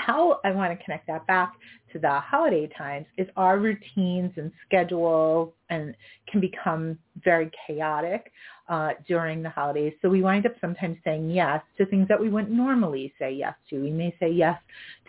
how 0.00 0.40
I 0.44 0.50
want 0.52 0.76
to 0.76 0.84
connect 0.84 1.06
that 1.06 1.26
back 1.26 1.52
to 1.92 1.98
the 1.98 2.20
holiday 2.20 2.68
times 2.76 3.06
is 3.16 3.26
our 3.36 3.58
routines 3.58 4.32
and 4.36 4.50
schedules 4.66 5.52
and 5.68 5.94
can 6.30 6.40
become 6.40 6.98
very 7.22 7.50
chaotic 7.66 8.32
uh, 8.68 8.90
during 9.06 9.42
the 9.42 9.50
holidays. 9.50 9.92
So 10.00 10.08
we 10.08 10.22
wind 10.22 10.46
up 10.46 10.52
sometimes 10.60 10.96
saying 11.04 11.30
yes 11.30 11.60
to 11.78 11.86
things 11.86 12.06
that 12.08 12.20
we 12.20 12.28
wouldn't 12.28 12.52
normally 12.52 13.12
say 13.18 13.32
yes 13.32 13.54
to. 13.70 13.80
We 13.82 13.90
may 13.90 14.14
say 14.20 14.30
yes 14.30 14.58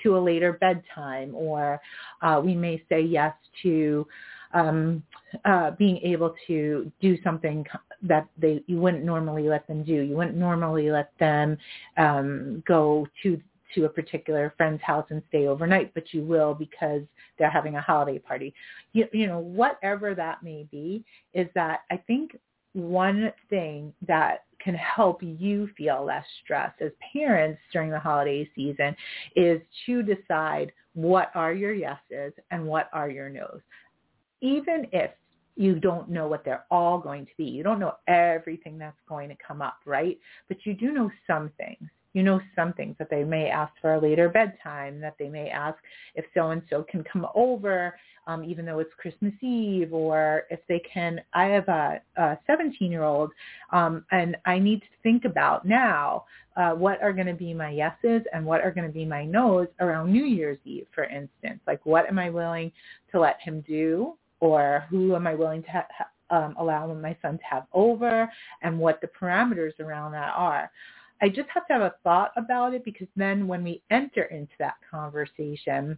to 0.03 0.17
a 0.17 0.19
later 0.19 0.53
bedtime 0.53 1.33
or 1.35 1.79
uh, 2.21 2.41
we 2.43 2.55
may 2.55 2.83
say 2.89 3.01
yes 3.01 3.33
to 3.63 4.07
um, 4.53 5.03
uh, 5.45 5.71
being 5.71 5.97
able 5.97 6.35
to 6.47 6.91
do 7.01 7.17
something 7.23 7.65
that 8.01 8.27
they 8.37 8.63
you 8.67 8.77
wouldn't 8.77 9.03
normally 9.03 9.47
let 9.47 9.67
them 9.67 9.83
do. 9.83 9.93
You 9.93 10.17
wouldn't 10.17 10.35
normally 10.35 10.91
let 10.91 11.11
them 11.19 11.57
um, 11.97 12.63
go 12.67 13.07
to 13.23 13.39
to 13.75 13.85
a 13.85 13.89
particular 13.89 14.53
friend's 14.57 14.81
house 14.81 15.05
and 15.09 15.21
stay 15.29 15.47
overnight, 15.47 15.93
but 15.93 16.13
you 16.13 16.23
will 16.23 16.53
because 16.53 17.01
they're 17.37 17.49
having 17.49 17.75
a 17.75 17.81
holiday 17.81 18.19
party. 18.19 18.53
You, 18.93 19.07
you 19.11 19.27
know, 19.27 19.39
whatever 19.39 20.15
that 20.15 20.43
may 20.43 20.67
be, 20.71 21.03
is 21.33 21.47
that 21.55 21.81
I 21.91 21.97
think 21.97 22.37
one 22.73 23.31
thing 23.49 23.93
that 24.07 24.45
can 24.63 24.75
help 24.75 25.21
you 25.21 25.69
feel 25.77 26.05
less 26.05 26.25
stressed 26.43 26.81
as 26.81 26.91
parents 27.13 27.59
during 27.73 27.89
the 27.89 27.99
holiday 27.99 28.49
season 28.55 28.95
is 29.35 29.59
to 29.85 30.03
decide 30.03 30.71
what 30.93 31.31
are 31.35 31.53
your 31.53 31.73
yeses 31.73 32.33
and 32.51 32.65
what 32.65 32.89
are 32.93 33.09
your 33.09 33.29
nos. 33.29 33.59
Even 34.41 34.87
if 34.91 35.11
you 35.55 35.79
don't 35.79 36.09
know 36.09 36.27
what 36.27 36.43
they're 36.43 36.65
all 36.71 36.97
going 36.97 37.25
to 37.25 37.31
be. 37.37 37.43
You 37.43 37.63
don't 37.63 37.79
know 37.79 37.95
everything 38.07 38.77
that's 38.77 38.97
going 39.07 39.29
to 39.29 39.35
come 39.45 39.61
up, 39.61 39.77
right? 39.85 40.17
But 40.47 40.57
you 40.63 40.73
do 40.73 40.91
know 40.91 41.11
some 41.27 41.51
things 41.57 41.89
you 42.13 42.23
know 42.23 42.41
some 42.55 42.73
things 42.73 42.95
that 42.99 43.09
they 43.09 43.23
may 43.23 43.49
ask 43.49 43.73
for 43.81 43.95
a 43.95 44.01
later 44.01 44.29
bedtime, 44.29 44.99
that 44.99 45.15
they 45.17 45.29
may 45.29 45.49
ask 45.49 45.77
if 46.15 46.25
so-and-so 46.33 46.85
can 46.89 47.03
come 47.03 47.27
over, 47.35 47.95
um, 48.27 48.43
even 48.43 48.65
though 48.65 48.79
it's 48.79 48.93
Christmas 48.97 49.33
Eve, 49.41 49.93
or 49.93 50.43
if 50.49 50.59
they 50.67 50.79
can, 50.79 51.19
I 51.33 51.45
have 51.45 51.67
a, 51.67 52.01
a 52.17 52.37
17-year-old, 52.49 53.31
um, 53.71 54.05
and 54.11 54.37
I 54.45 54.59
need 54.59 54.81
to 54.81 54.87
think 55.03 55.25
about 55.25 55.65
now 55.65 56.25
uh, 56.55 56.71
what 56.71 57.01
are 57.01 57.13
going 57.13 57.27
to 57.27 57.33
be 57.33 57.53
my 57.53 57.69
yeses 57.71 58.21
and 58.33 58.45
what 58.45 58.61
are 58.61 58.71
going 58.71 58.87
to 58.87 58.93
be 58.93 59.05
my 59.05 59.25
nos 59.25 59.67
around 59.79 60.11
New 60.11 60.25
Year's 60.25 60.59
Eve, 60.65 60.85
for 60.93 61.05
instance. 61.05 61.59
Like 61.65 61.85
what 61.85 62.07
am 62.07 62.19
I 62.19 62.29
willing 62.29 62.71
to 63.11 63.19
let 63.19 63.39
him 63.41 63.63
do, 63.67 64.13
or 64.39 64.85
who 64.89 65.15
am 65.15 65.27
I 65.27 65.35
willing 65.35 65.63
to 65.63 65.69
ha- 65.69 65.87
um, 66.29 66.55
allow 66.57 66.91
my 66.93 67.15
son 67.21 67.37
to 67.37 67.43
have 67.43 67.65
over, 67.73 68.29
and 68.61 68.79
what 68.79 69.01
the 69.01 69.07
parameters 69.07 69.79
around 69.79 70.13
that 70.13 70.33
are. 70.35 70.71
I 71.21 71.29
just 71.29 71.49
have 71.53 71.67
to 71.67 71.73
have 71.73 71.81
a 71.81 71.93
thought 72.03 72.31
about 72.35 72.73
it 72.73 72.83
because 72.83 73.07
then 73.15 73.47
when 73.47 73.63
we 73.63 73.83
enter 73.91 74.23
into 74.23 74.53
that 74.59 74.75
conversation, 74.89 75.97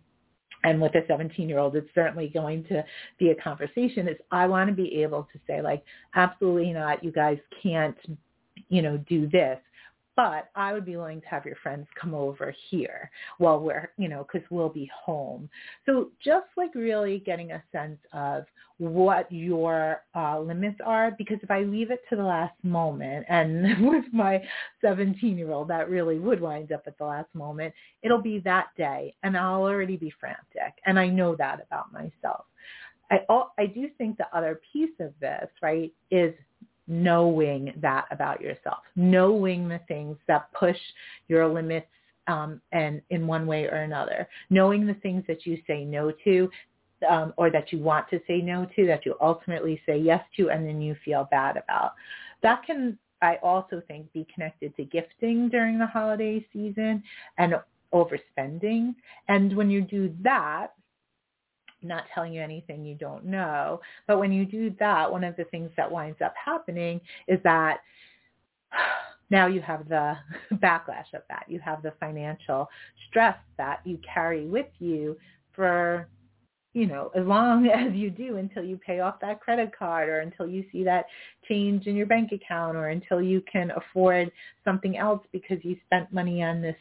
and 0.64 0.82
with 0.82 0.96
a 0.96 1.04
17 1.08 1.50
year 1.50 1.60
old, 1.60 1.76
it's 1.76 1.90
certainly 1.94 2.28
going 2.28 2.64
to 2.66 2.84
be 3.20 3.30
a 3.30 3.36
conversation 3.36 4.08
is 4.08 4.18
I 4.32 4.48
want 4.48 4.70
to 4.70 4.76
be 4.76 5.02
able 5.02 5.28
to 5.34 5.40
say 5.46 5.62
like, 5.62 5.84
absolutely 6.16 6.72
not. 6.72 7.04
You 7.04 7.12
guys 7.12 7.38
can't, 7.62 7.98
you 8.70 8.82
know, 8.82 8.98
do 9.10 9.30
this 9.30 9.60
but 10.16 10.50
I 10.56 10.74
would 10.74 10.86
be 10.86 10.96
willing 10.96 11.22
to 11.22 11.28
have 11.28 11.46
your 11.46 11.56
friends 11.58 11.88
come 12.00 12.14
over 12.14 12.54
here 12.70 13.10
while 13.40 13.60
we're, 13.60 13.90
you 13.98 14.08
know, 14.08 14.26
because 14.32 14.48
we'll 14.52 14.70
be 14.70 14.90
home. 14.94 15.50
So 15.86 16.12
just 16.24 16.46
like 16.56 16.76
really 16.76 17.20
getting 17.20 17.52
a 17.52 17.64
sense 17.72 18.00
of 18.14 18.46
what 18.78 19.32
your 19.32 20.04
uh, 20.16 20.40
limits 20.40 20.80
are, 20.86 21.12
because 21.18 21.38
if 21.42 21.50
I 21.50 21.64
leave 21.64 21.92
it 21.92 22.02
to 22.10 22.16
the 22.16 22.24
last 22.24 22.56
moment, 22.64 23.26
and 23.30 23.88
with 23.88 24.06
my 24.12 24.42
17-year-old, 24.84 25.68
that 25.70 25.90
really 25.90 26.20
would 26.20 26.42
wind 26.42 26.72
up 26.72 26.84
at 26.86 26.98
the 26.98 27.06
last 27.06 27.34
moment, 27.34 27.74
it'll 28.02 28.22
be 28.22 28.40
that 28.40 28.68
day, 28.78 29.16
and 29.24 29.38
I'll 29.38 29.64
already 29.64 29.98
be 29.98 30.14
frantic, 30.20 30.74
and 30.86 31.00
I 31.00 31.08
know 31.08 31.36
that 31.36 31.66
about 31.66 31.92
myself. 31.92 32.46
I, 33.12 33.20
I 33.60 33.66
do 33.68 33.90
think 33.98 34.18
the 34.18 34.26
other 34.36 34.60
piece 34.72 34.96
of 35.00 35.14
this, 35.20 35.48
right, 35.62 35.94
is 36.10 36.34
knowing 36.88 37.74
that 37.82 38.06
about 38.12 38.42
yourself, 38.42 38.80
knowing 38.96 39.68
the 39.68 39.80
things 39.88 40.18
that 40.28 40.52
push 40.54 40.78
your 41.28 41.48
limits 41.48 41.88
um, 42.28 42.62
and 42.72 43.02
in 43.10 43.28
one 43.28 43.46
way 43.46 43.66
or 43.66 43.78
another, 43.78 44.28
knowing 44.50 44.86
the 44.86 44.94
things 44.96 45.24
that 45.28 45.46
you 45.46 45.58
say 45.68 45.84
no 45.84 46.12
to 46.24 46.50
um, 47.10 47.34
or 47.38 47.50
that 47.50 47.72
you 47.72 47.80
want 47.80 48.10
to 48.10 48.20
say 48.28 48.42
no 48.42 48.66
to, 48.76 48.86
that 48.88 49.06
you 49.06 49.16
ultimately 49.22 49.82
say 49.86 49.98
yes 49.98 50.24
to, 50.38 50.50
and 50.50 50.66
then 50.66 50.82
you 50.82 50.96
feel 51.04 51.28
bad 51.32 51.58
about. 51.58 51.94
That 52.42 52.64
can, 52.66 52.98
I 53.22 53.38
also 53.44 53.82
think, 53.88 54.12
be 54.14 54.28
connected 54.34 54.76
to 54.78 54.86
gifting 54.86 55.50
during 55.50 55.80
the 55.80 55.88
holiday 55.88 56.46
season 56.54 57.04
and 57.38 57.56
overspending. 57.94 58.96
And 59.28 59.56
when 59.56 59.70
you 59.70 59.82
do 59.82 60.14
that, 60.22 60.74
not 61.84 62.06
telling 62.14 62.34
you 62.34 62.42
anything 62.42 62.86
you 62.86 62.96
don't 62.96 63.26
know. 63.26 63.80
But 64.08 64.20
when 64.20 64.32
you 64.32 64.46
do 64.46 64.74
that, 64.80 65.12
one 65.12 65.24
of 65.24 65.36
the 65.36 65.46
things 65.46 65.70
that 65.78 65.92
winds 65.92 66.20
up 66.24 66.34
happening 66.44 67.02
is 67.28 67.40
that 67.44 67.80
now 69.30 69.48
you 69.48 69.62
have 69.62 69.88
the 69.90 70.16
backlash 70.56 71.14
of 71.14 71.24
that. 71.30 71.46
You 71.48 71.60
have 71.60 71.82
the 71.82 71.94
financial 72.00 72.70
stress 73.08 73.38
that 73.58 73.82
you 73.86 74.00
carry 74.14 74.46
with 74.46 74.68
you 74.80 75.18
for, 75.56 76.08
you 76.74 76.88
know, 76.88 77.12
as 77.16 77.26
long 77.26 77.68
as 77.74 77.94
you 77.94 78.10
do 78.10 78.38
until 78.38 78.64
you 78.64 78.78
pay 78.78 79.00
off 79.00 79.20
that 79.22 79.42
credit 79.42 79.72
card 79.78 80.10
or 80.10 80.20
until 80.20 80.48
you 80.48 80.66
see 80.72 80.84
that 80.84 81.06
change 81.48 81.88
in 81.88 81.96
your 81.96 82.08
bank 82.08 82.32
account 82.32 82.76
or 82.78 82.90
until 82.90 83.22
you 83.22 83.42
can 83.52 83.72
afford 83.72 84.32
something 84.64 84.98
else 84.98 85.22
because 85.32 85.58
you 85.64 85.78
spent 85.86 86.12
money 86.14 86.44
on 86.44 86.62
this 86.62 86.76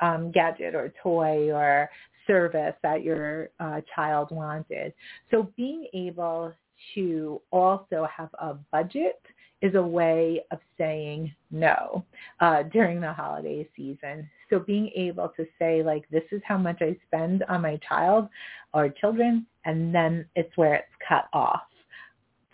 um, 0.00 0.30
gadget 0.32 0.74
or 0.74 0.92
toy 1.02 1.52
or 1.52 1.88
service 2.26 2.74
that 2.82 3.02
your 3.02 3.50
uh, 3.60 3.80
child 3.94 4.30
wanted. 4.30 4.92
So 5.30 5.50
being 5.56 5.86
able 5.94 6.52
to 6.94 7.40
also 7.50 8.06
have 8.14 8.30
a 8.40 8.54
budget 8.72 9.20
is 9.62 9.74
a 9.74 9.82
way 9.82 10.44
of 10.50 10.58
saying 10.76 11.34
no 11.50 12.04
uh, 12.40 12.64
during 12.64 13.00
the 13.00 13.12
holiday 13.12 13.66
season. 13.74 14.28
So 14.50 14.58
being 14.58 14.90
able 14.94 15.32
to 15.36 15.46
say 15.58 15.82
like, 15.82 16.04
this 16.10 16.24
is 16.32 16.42
how 16.46 16.58
much 16.58 16.82
I 16.82 16.96
spend 17.06 17.44
on 17.48 17.62
my 17.62 17.78
child 17.88 18.28
or 18.74 18.88
children, 18.88 19.46
and 19.64 19.94
then 19.94 20.26
it's 20.36 20.54
where 20.56 20.74
it's 20.74 20.88
cut 21.08 21.28
off. 21.32 21.62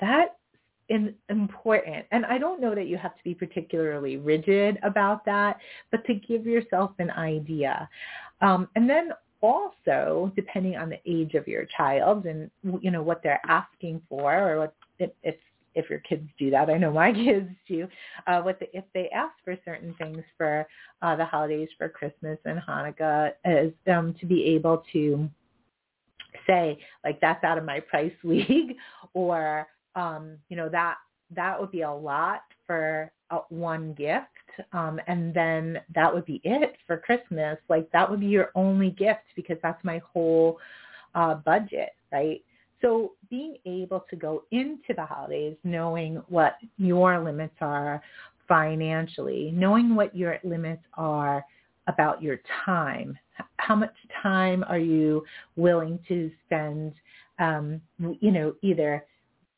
That 0.00 0.37
important. 1.29 2.05
And 2.11 2.27
I 2.27 2.39
don't 2.39 2.61
know 2.61 2.75
that 2.75 2.87
you 2.87 2.97
have 2.97 3.17
to 3.17 3.25
be 3.25 3.35
particularly 3.35 4.17
rigid 4.17 4.79
about 4.83 5.25
that, 5.25 5.59
but 5.91 6.05
to 6.07 6.15
give 6.15 6.47
yourself 6.47 6.91
an 6.99 7.11
idea. 7.11 7.89
Um, 8.41 8.69
and 8.75 8.91
then 8.91 9.11
also, 9.42 10.32
depending 10.37 10.76
on 10.76 10.90
the 10.90 11.00
age 11.06 11.35
of 11.35 11.49
your 11.49 11.66
child 11.76 12.26
and 12.26 12.50
you 12.80 12.90
know 12.90 13.02
what 13.02 13.23
they're 13.23 13.40
asking 13.47 14.02
for, 14.09 14.32
or 14.32 14.59
what 14.59 14.75
if 14.99 15.11
if, 15.23 15.37
if 15.75 15.88
your 15.88 16.00
kids 16.00 16.28
do 16.38 16.50
that, 16.50 16.68
I 16.68 16.76
know 16.76 16.92
my 16.92 17.12
kids 17.14 17.49
do. 17.66 17.88
Uh, 18.26 18.42
what 18.42 18.59
the, 18.61 18.66
if 18.76 18.85
they 18.92 19.09
ask 19.11 19.35
for 19.44 19.56
certain 19.64 19.94
things 19.99 20.23
for 20.37 20.66
uh, 21.02 21.16
the 21.16 21.25
holidays, 21.25 21.68
for 21.78 21.88
Christmas 21.88 22.38
and 22.44 22.61
Hanukkah, 22.61 23.32
is 23.44 23.73
um, 23.90 24.14
to 24.20 24.26
be 24.26 24.44
able 24.44 24.82
to 24.92 25.28
say 26.47 26.78
like 27.04 27.20
that's 27.20 27.42
out 27.44 27.59
of 27.59 27.64
my 27.64 27.80
price 27.80 28.12
league, 28.25 28.76
or 29.14 29.66
um, 29.94 30.37
you 30.49 30.56
know 30.56 30.68
that 30.68 30.97
that 31.35 31.59
would 31.59 31.70
be 31.70 31.82
a 31.82 31.92
lot 31.92 32.42
for 32.66 33.11
one 33.49 33.92
gift 33.94 34.26
um, 34.72 35.00
and 35.06 35.32
then 35.34 35.80
that 35.94 36.12
would 36.12 36.25
be 36.25 36.40
it 36.44 36.76
for 36.87 36.99
Christmas. 36.99 37.58
Like 37.68 37.90
that 37.92 38.10
would 38.10 38.20
be 38.20 38.26
your 38.26 38.50
only 38.54 38.90
gift 38.90 39.25
because 39.37 39.56
that's 39.62 39.82
my 39.84 40.00
whole 40.12 40.58
uh, 41.14 41.34
budget, 41.34 41.90
right? 42.12 42.42
So 42.82 43.12
being 43.28 43.56
able 43.66 44.04
to 44.10 44.16
go 44.16 44.44
into 44.50 44.94
the 44.96 45.04
holidays 45.04 45.56
knowing 45.64 46.22
what 46.28 46.56
your 46.78 47.22
limits 47.22 47.56
are 47.60 48.02
financially, 48.49 49.52
knowing 49.54 49.94
what 49.94 50.16
your 50.16 50.38
limits 50.42 50.82
are 50.94 51.44
about 51.87 52.22
your 52.22 52.40
time. 52.64 53.18
How 53.58 53.75
much 53.75 53.94
time 54.22 54.64
are 54.68 54.78
you 54.78 55.25
willing 55.56 55.99
to 56.08 56.30
spend, 56.46 56.94
um, 57.38 57.80
you 57.99 58.30
know, 58.30 58.54
either 58.62 59.04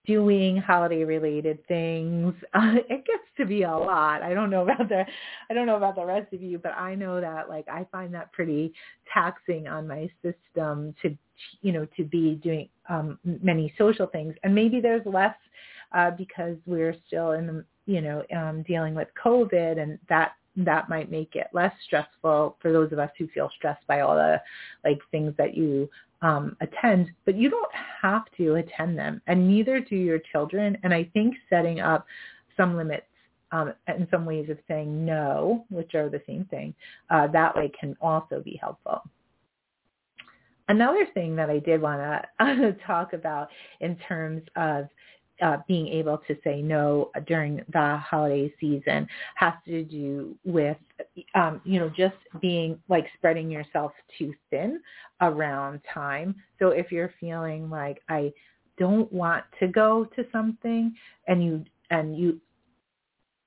doing 0.06 0.56
holiday 0.56 1.04
related 1.04 1.66
things. 1.66 2.35
Uh, 2.54 2.75
it 2.88 3.04
gets 3.06 3.25
to 3.37 3.47
be 3.47 3.62
a 3.62 3.71
lot. 3.71 4.23
I 4.23 4.35
don't 4.35 4.50
know 4.50 4.62
about 4.62 4.88
the 4.88 5.04
I 5.50 5.54
don't 5.54 5.66
know 5.66 5.76
about 5.76 5.97
the 5.97 6.04
rest 6.04 6.32
of 6.32 6.42
you, 6.42 6.59
but 6.59 6.73
I 6.73 6.94
know 6.94 7.21
that 7.21 7.49
like 7.49 7.68
I 7.68 7.87
find 7.92 8.12
that 8.14 8.32
pretty 8.32 8.73
taxing 9.12 9.68
on 9.68 9.87
my 9.87 10.11
system 10.23 10.94
to 11.02 11.16
you 11.61 11.73
know 11.73 11.87
to 11.97 12.04
be 12.04 12.35
doing 12.37 12.68
um 12.88 13.18
many 13.25 13.73
social 13.78 14.06
things. 14.06 14.35
And 14.42 14.54
maybe 14.54 14.80
there's 14.80 15.06
less 15.06 15.37
uh 15.92 16.11
because 16.11 16.56
we're 16.66 16.97
still 17.06 17.32
in 17.32 17.47
the 17.47 17.64
you 17.87 18.00
know 18.00 18.25
um 18.37 18.62
dealing 18.62 18.94
with 18.94 19.09
COVID 19.25 19.80
and 19.80 19.99
that 20.09 20.32
that 20.56 20.88
might 20.88 21.11
make 21.11 21.35
it 21.35 21.47
less 21.52 21.73
stressful 21.87 22.56
for 22.61 22.73
those 22.73 22.92
of 22.92 22.99
us 22.99 23.11
who 23.18 23.26
feel 23.28 23.50
stressed 23.56 23.87
by 23.87 24.00
all 24.00 24.14
the 24.14 24.40
like 24.85 24.99
things 25.11 25.32
that 25.38 25.56
you 25.56 25.88
um, 26.22 26.56
attend, 26.60 27.10
but 27.24 27.36
you 27.36 27.50
don't 27.50 27.72
have 28.00 28.24
to 28.36 28.54
attend 28.54 28.98
them, 28.98 29.20
and 29.26 29.46
neither 29.46 29.80
do 29.80 29.96
your 29.96 30.20
children. 30.30 30.78
And 30.82 30.94
I 30.94 31.04
think 31.12 31.34
setting 31.50 31.80
up 31.80 32.06
some 32.56 32.76
limits 32.76 33.06
um, 33.50 33.74
and 33.86 34.06
some 34.10 34.24
ways 34.24 34.48
of 34.48 34.58
saying 34.66 35.04
no, 35.04 35.66
which 35.68 35.94
are 35.94 36.08
the 36.08 36.22
same 36.26 36.44
thing, 36.46 36.74
uh, 37.10 37.26
that 37.28 37.54
way 37.54 37.70
can 37.78 37.96
also 38.00 38.40
be 38.40 38.58
helpful. 38.60 39.02
Another 40.68 41.06
thing 41.12 41.36
that 41.36 41.50
I 41.50 41.58
did 41.58 41.82
want 41.82 42.00
to 42.40 42.76
talk 42.86 43.12
about 43.12 43.48
in 43.80 43.96
terms 44.08 44.42
of 44.56 44.88
uh, 45.42 45.58
being 45.66 45.88
able 45.88 46.18
to 46.28 46.37
say 46.44 46.62
no 46.62 47.11
during 47.26 47.62
the 47.72 47.96
holiday 47.99 48.52
season 48.61 49.06
has 49.34 49.54
to 49.66 49.82
do 49.84 50.37
with, 50.44 50.76
um, 51.34 51.61
you 51.64 51.78
know, 51.78 51.88
just 51.88 52.16
being 52.40 52.78
like 52.88 53.06
spreading 53.16 53.50
yourself 53.50 53.92
too 54.18 54.32
thin 54.50 54.80
around 55.20 55.80
time. 55.92 56.34
So 56.58 56.68
if 56.68 56.92
you're 56.92 57.12
feeling 57.20 57.68
like 57.68 58.02
I 58.08 58.32
don't 58.78 59.12
want 59.12 59.44
to 59.61 59.68
go 59.68 60.04
to 60.16 60.25
something 60.32 60.94
and 61.26 61.44
you 61.44 61.64
and 61.90 62.16
you 62.16 62.40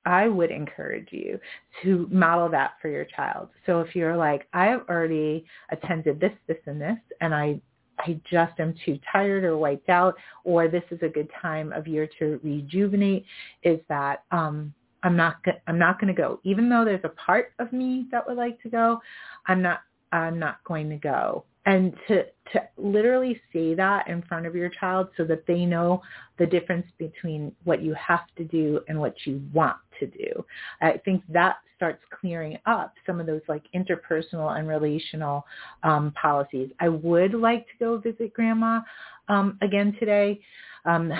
I 0.06 0.28
would 0.28 0.52
encourage 0.52 1.08
you 1.12 1.40
to 1.82 2.08
model 2.12 2.48
that 2.50 2.74
for 2.82 2.90
your 2.90 3.06
child. 3.06 3.50
So 3.66 3.82
if 3.82 3.96
you're 3.96 4.16
like, 4.16 4.48
I 4.54 4.66
have 4.66 4.82
already 4.88 5.46
attended 5.72 6.20
this, 6.20 6.32
this, 6.48 6.58
and 6.68 6.80
this, 6.80 6.98
and 7.22 7.34
I 7.34 7.60
I 8.06 8.20
just 8.30 8.60
am 8.60 8.76
too 8.86 9.00
tired 9.12 9.44
or 9.44 9.58
wiped 9.58 9.90
out, 9.90 10.16
or 10.44 10.68
this 10.68 10.84
is 10.92 11.00
a 11.02 11.10
good 11.10 11.30
time 11.42 11.72
of 11.74 11.88
year 11.88 12.08
to 12.20 12.40
rejuvenate, 12.44 13.26
is 13.64 13.80
that 13.90 14.24
um, 14.32 14.74
I'm 15.04 15.16
not 15.16 15.38
I'm 15.68 15.80
not 15.80 16.00
going 16.00 16.14
to 16.14 16.20
go, 16.20 16.40
even 16.44 16.70
though 16.70 16.86
there's 16.86 17.04
a 17.04 17.10
part 17.10 17.54
of 17.60 17.72
me 17.72 18.06
that 18.12 18.28
would 18.28 18.38
like 18.38 18.62
to 18.64 18.70
go. 18.70 19.00
I'm 19.48 19.62
not 19.62 19.82
I'm 20.12 20.40
not 20.40 20.64
going 20.64 20.90
to 20.90 20.98
go 20.98 21.46
and 21.66 21.94
to 22.08 22.24
to 22.54 22.62
literally 22.78 23.42
say 23.52 23.74
that 23.74 24.08
in 24.08 24.22
front 24.24 24.46
of 24.46 24.56
your 24.56 24.70
child 24.70 25.08
so 25.18 25.24
that 25.26 25.46
they 25.48 25.66
know 25.66 26.02
the 26.38 26.46
difference 26.46 26.86
between 26.98 27.52
what 27.64 27.82
you 27.82 27.94
have 27.96 28.28
to 28.38 28.44
do 28.44 28.80
and 28.88 29.00
what 29.00 29.16
you 29.26 29.42
want 29.52 29.78
to 30.00 30.08
do. 30.08 30.46
I 30.82 31.00
think 31.04 31.24
that 31.30 31.58
starts 31.76 32.02
clearing 32.20 32.58
up 32.66 32.94
some 33.06 33.20
of 33.20 33.26
those 33.26 33.42
like 33.48 33.64
interpersonal 33.76 34.58
and 34.58 34.68
relational 34.68 35.46
um, 35.84 36.14
policies. 36.20 36.70
I 36.80 36.90
would 36.90 37.34
like 37.34 37.66
to 37.68 37.74
go 37.80 37.98
visit 37.98 38.34
grandma 38.34 38.80
um, 39.28 39.58
again 39.62 39.96
today. 40.00 40.40
Um, 40.86 41.12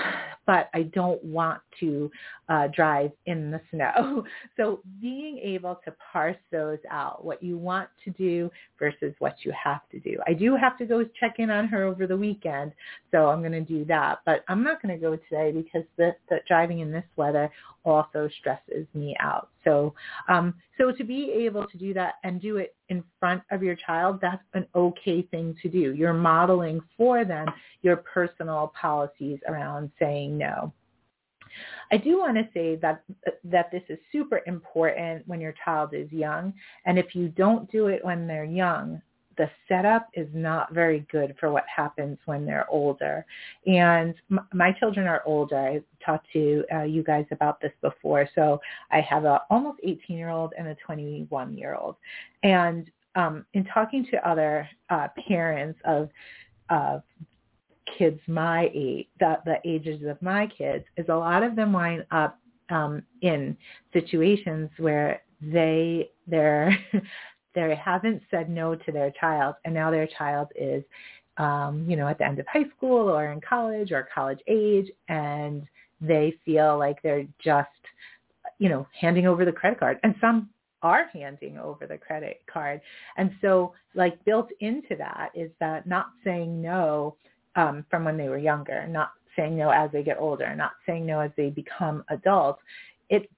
but 0.46 0.70
I 0.74 0.82
don't 0.82 1.22
want 1.24 1.60
to 1.80 2.10
uh, 2.48 2.68
drive 2.68 3.10
in 3.26 3.50
the 3.50 3.60
snow. 3.70 4.24
So 4.56 4.80
being 5.02 5.38
able 5.38 5.80
to 5.84 5.94
parse 6.12 6.36
those 6.50 6.78
out, 6.90 7.24
what 7.24 7.42
you 7.42 7.58
want 7.58 7.88
to 8.04 8.10
do 8.12 8.50
versus 8.78 9.14
what 9.18 9.34
you 9.44 9.52
have 9.52 9.82
to 9.90 10.00
do. 10.00 10.16
I 10.26 10.32
do 10.32 10.56
have 10.56 10.78
to 10.78 10.86
go 10.86 11.04
check 11.20 11.34
in 11.38 11.50
on 11.50 11.66
her 11.68 11.84
over 11.84 12.06
the 12.06 12.16
weekend, 12.16 12.72
so 13.10 13.26
I'm 13.28 13.40
going 13.40 13.52
to 13.52 13.60
do 13.60 13.84
that. 13.86 14.20
But 14.24 14.44
I'm 14.48 14.62
not 14.62 14.80
going 14.80 14.98
to 14.98 15.00
go 15.00 15.16
today 15.16 15.52
because 15.52 15.86
the, 15.98 16.14
the 16.30 16.38
driving 16.48 16.80
in 16.80 16.90
this 16.90 17.04
weather 17.16 17.50
also 17.84 18.30
stresses 18.38 18.65
me 18.94 19.16
out. 19.20 19.48
So, 19.64 19.94
um, 20.28 20.54
so 20.78 20.92
to 20.92 21.04
be 21.04 21.30
able 21.32 21.66
to 21.66 21.78
do 21.78 21.94
that 21.94 22.14
and 22.24 22.40
do 22.40 22.56
it 22.56 22.74
in 22.88 23.02
front 23.18 23.42
of 23.50 23.62
your 23.62 23.76
child, 23.76 24.18
that's 24.20 24.42
an 24.54 24.66
okay 24.74 25.22
thing 25.22 25.56
to 25.62 25.68
do. 25.68 25.94
You're 25.94 26.12
modeling 26.12 26.80
for 26.96 27.24
them 27.24 27.46
your 27.82 27.96
personal 27.96 28.72
policies 28.80 29.38
around 29.48 29.90
saying 29.98 30.36
no. 30.36 30.72
I 31.90 31.96
do 31.96 32.18
want 32.18 32.36
to 32.36 32.48
say 32.52 32.76
that 32.76 33.02
that 33.44 33.70
this 33.70 33.82
is 33.88 33.98
super 34.12 34.42
important 34.46 35.26
when 35.26 35.40
your 35.40 35.54
child 35.64 35.94
is 35.94 36.10
young, 36.12 36.52
and 36.84 36.98
if 36.98 37.14
you 37.14 37.28
don't 37.28 37.70
do 37.70 37.86
it 37.86 38.04
when 38.04 38.26
they're 38.26 38.44
young, 38.44 39.00
the 39.36 39.50
setup 39.68 40.08
is 40.14 40.28
not 40.32 40.72
very 40.72 41.06
good 41.10 41.34
for 41.38 41.50
what 41.50 41.64
happens 41.74 42.18
when 42.24 42.46
they're 42.46 42.68
older. 42.70 43.24
And 43.66 44.14
my 44.52 44.72
children 44.72 45.06
are 45.06 45.22
older. 45.26 45.56
I 45.56 45.82
talked 46.04 46.26
to 46.32 46.64
uh, 46.74 46.82
you 46.82 47.02
guys 47.02 47.26
about 47.30 47.60
this 47.60 47.72
before. 47.82 48.28
So 48.34 48.60
I 48.90 49.00
have 49.00 49.24
a 49.24 49.42
almost 49.50 49.80
18 49.82 50.16
year 50.16 50.30
old 50.30 50.54
and 50.58 50.68
a 50.68 50.76
21 50.86 51.56
year 51.56 51.74
old. 51.74 51.96
And 52.42 52.90
um, 53.14 53.44
in 53.54 53.64
talking 53.64 54.06
to 54.10 54.28
other 54.28 54.68
uh, 54.90 55.08
parents 55.28 55.78
of 55.84 56.08
of 56.68 57.02
kids 57.96 58.20
my 58.26 58.70
age, 58.74 59.06
the, 59.20 59.38
the 59.44 59.56
ages 59.64 60.02
of 60.06 60.20
my 60.20 60.46
kids, 60.46 60.84
is 60.96 61.06
a 61.08 61.14
lot 61.14 61.42
of 61.42 61.54
them 61.54 61.72
wind 61.72 62.04
up 62.10 62.38
um, 62.70 63.02
in 63.22 63.56
situations 63.92 64.68
where 64.78 65.22
they 65.40 66.10
they're 66.26 66.76
they 67.56 67.74
haven't 67.74 68.22
said 68.30 68.48
no 68.48 68.76
to 68.76 68.92
their 68.92 69.10
child, 69.18 69.56
and 69.64 69.74
now 69.74 69.90
their 69.90 70.06
child 70.06 70.48
is, 70.54 70.84
um, 71.38 71.84
you 71.88 71.96
know, 71.96 72.06
at 72.06 72.18
the 72.18 72.24
end 72.24 72.38
of 72.38 72.46
high 72.46 72.66
school 72.76 73.08
or 73.08 73.32
in 73.32 73.40
college 73.40 73.90
or 73.90 74.08
college 74.14 74.40
age, 74.46 74.88
and 75.08 75.66
they 76.00 76.34
feel 76.44 76.78
like 76.78 77.02
they're 77.02 77.26
just, 77.42 77.68
you 78.58 78.68
know, 78.68 78.86
handing 79.00 79.26
over 79.26 79.44
the 79.44 79.52
credit 79.52 79.80
card, 79.80 79.98
and 80.04 80.14
some 80.20 80.50
are 80.82 81.06
handing 81.12 81.58
over 81.58 81.86
the 81.86 81.96
credit 81.96 82.42
card, 82.52 82.80
and 83.16 83.30
so 83.40 83.72
like 83.94 84.22
built 84.24 84.50
into 84.60 84.94
that 84.96 85.30
is 85.34 85.50
that 85.58 85.86
not 85.86 86.10
saying 86.22 86.60
no 86.60 87.16
um, 87.56 87.84
from 87.90 88.04
when 88.04 88.18
they 88.18 88.28
were 88.28 88.38
younger, 88.38 88.86
not 88.86 89.12
saying 89.34 89.56
no 89.56 89.70
as 89.70 89.90
they 89.92 90.02
get 90.02 90.18
older, 90.18 90.54
not 90.54 90.72
saying 90.86 91.06
no 91.06 91.20
as 91.20 91.30
they 91.36 91.48
become 91.50 92.04
adults. 92.10 92.60
It 93.08 93.30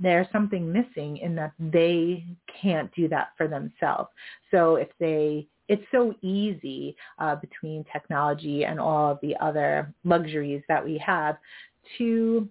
there's 0.00 0.26
something 0.32 0.72
missing 0.72 1.18
in 1.18 1.34
that 1.34 1.52
they 1.58 2.24
can't 2.60 2.92
do 2.94 3.08
that 3.08 3.30
for 3.36 3.48
themselves. 3.48 4.08
So 4.50 4.76
if 4.76 4.88
they 4.98 5.48
it's 5.68 5.84
so 5.90 6.14
easy 6.22 6.96
uh, 7.18 7.36
between 7.36 7.84
technology 7.92 8.64
and 8.64 8.78
all 8.78 9.12
of 9.12 9.18
the 9.22 9.34
other 9.40 9.94
luxuries 10.04 10.62
that 10.68 10.84
we 10.84 10.98
have 10.98 11.38
to 11.98 12.48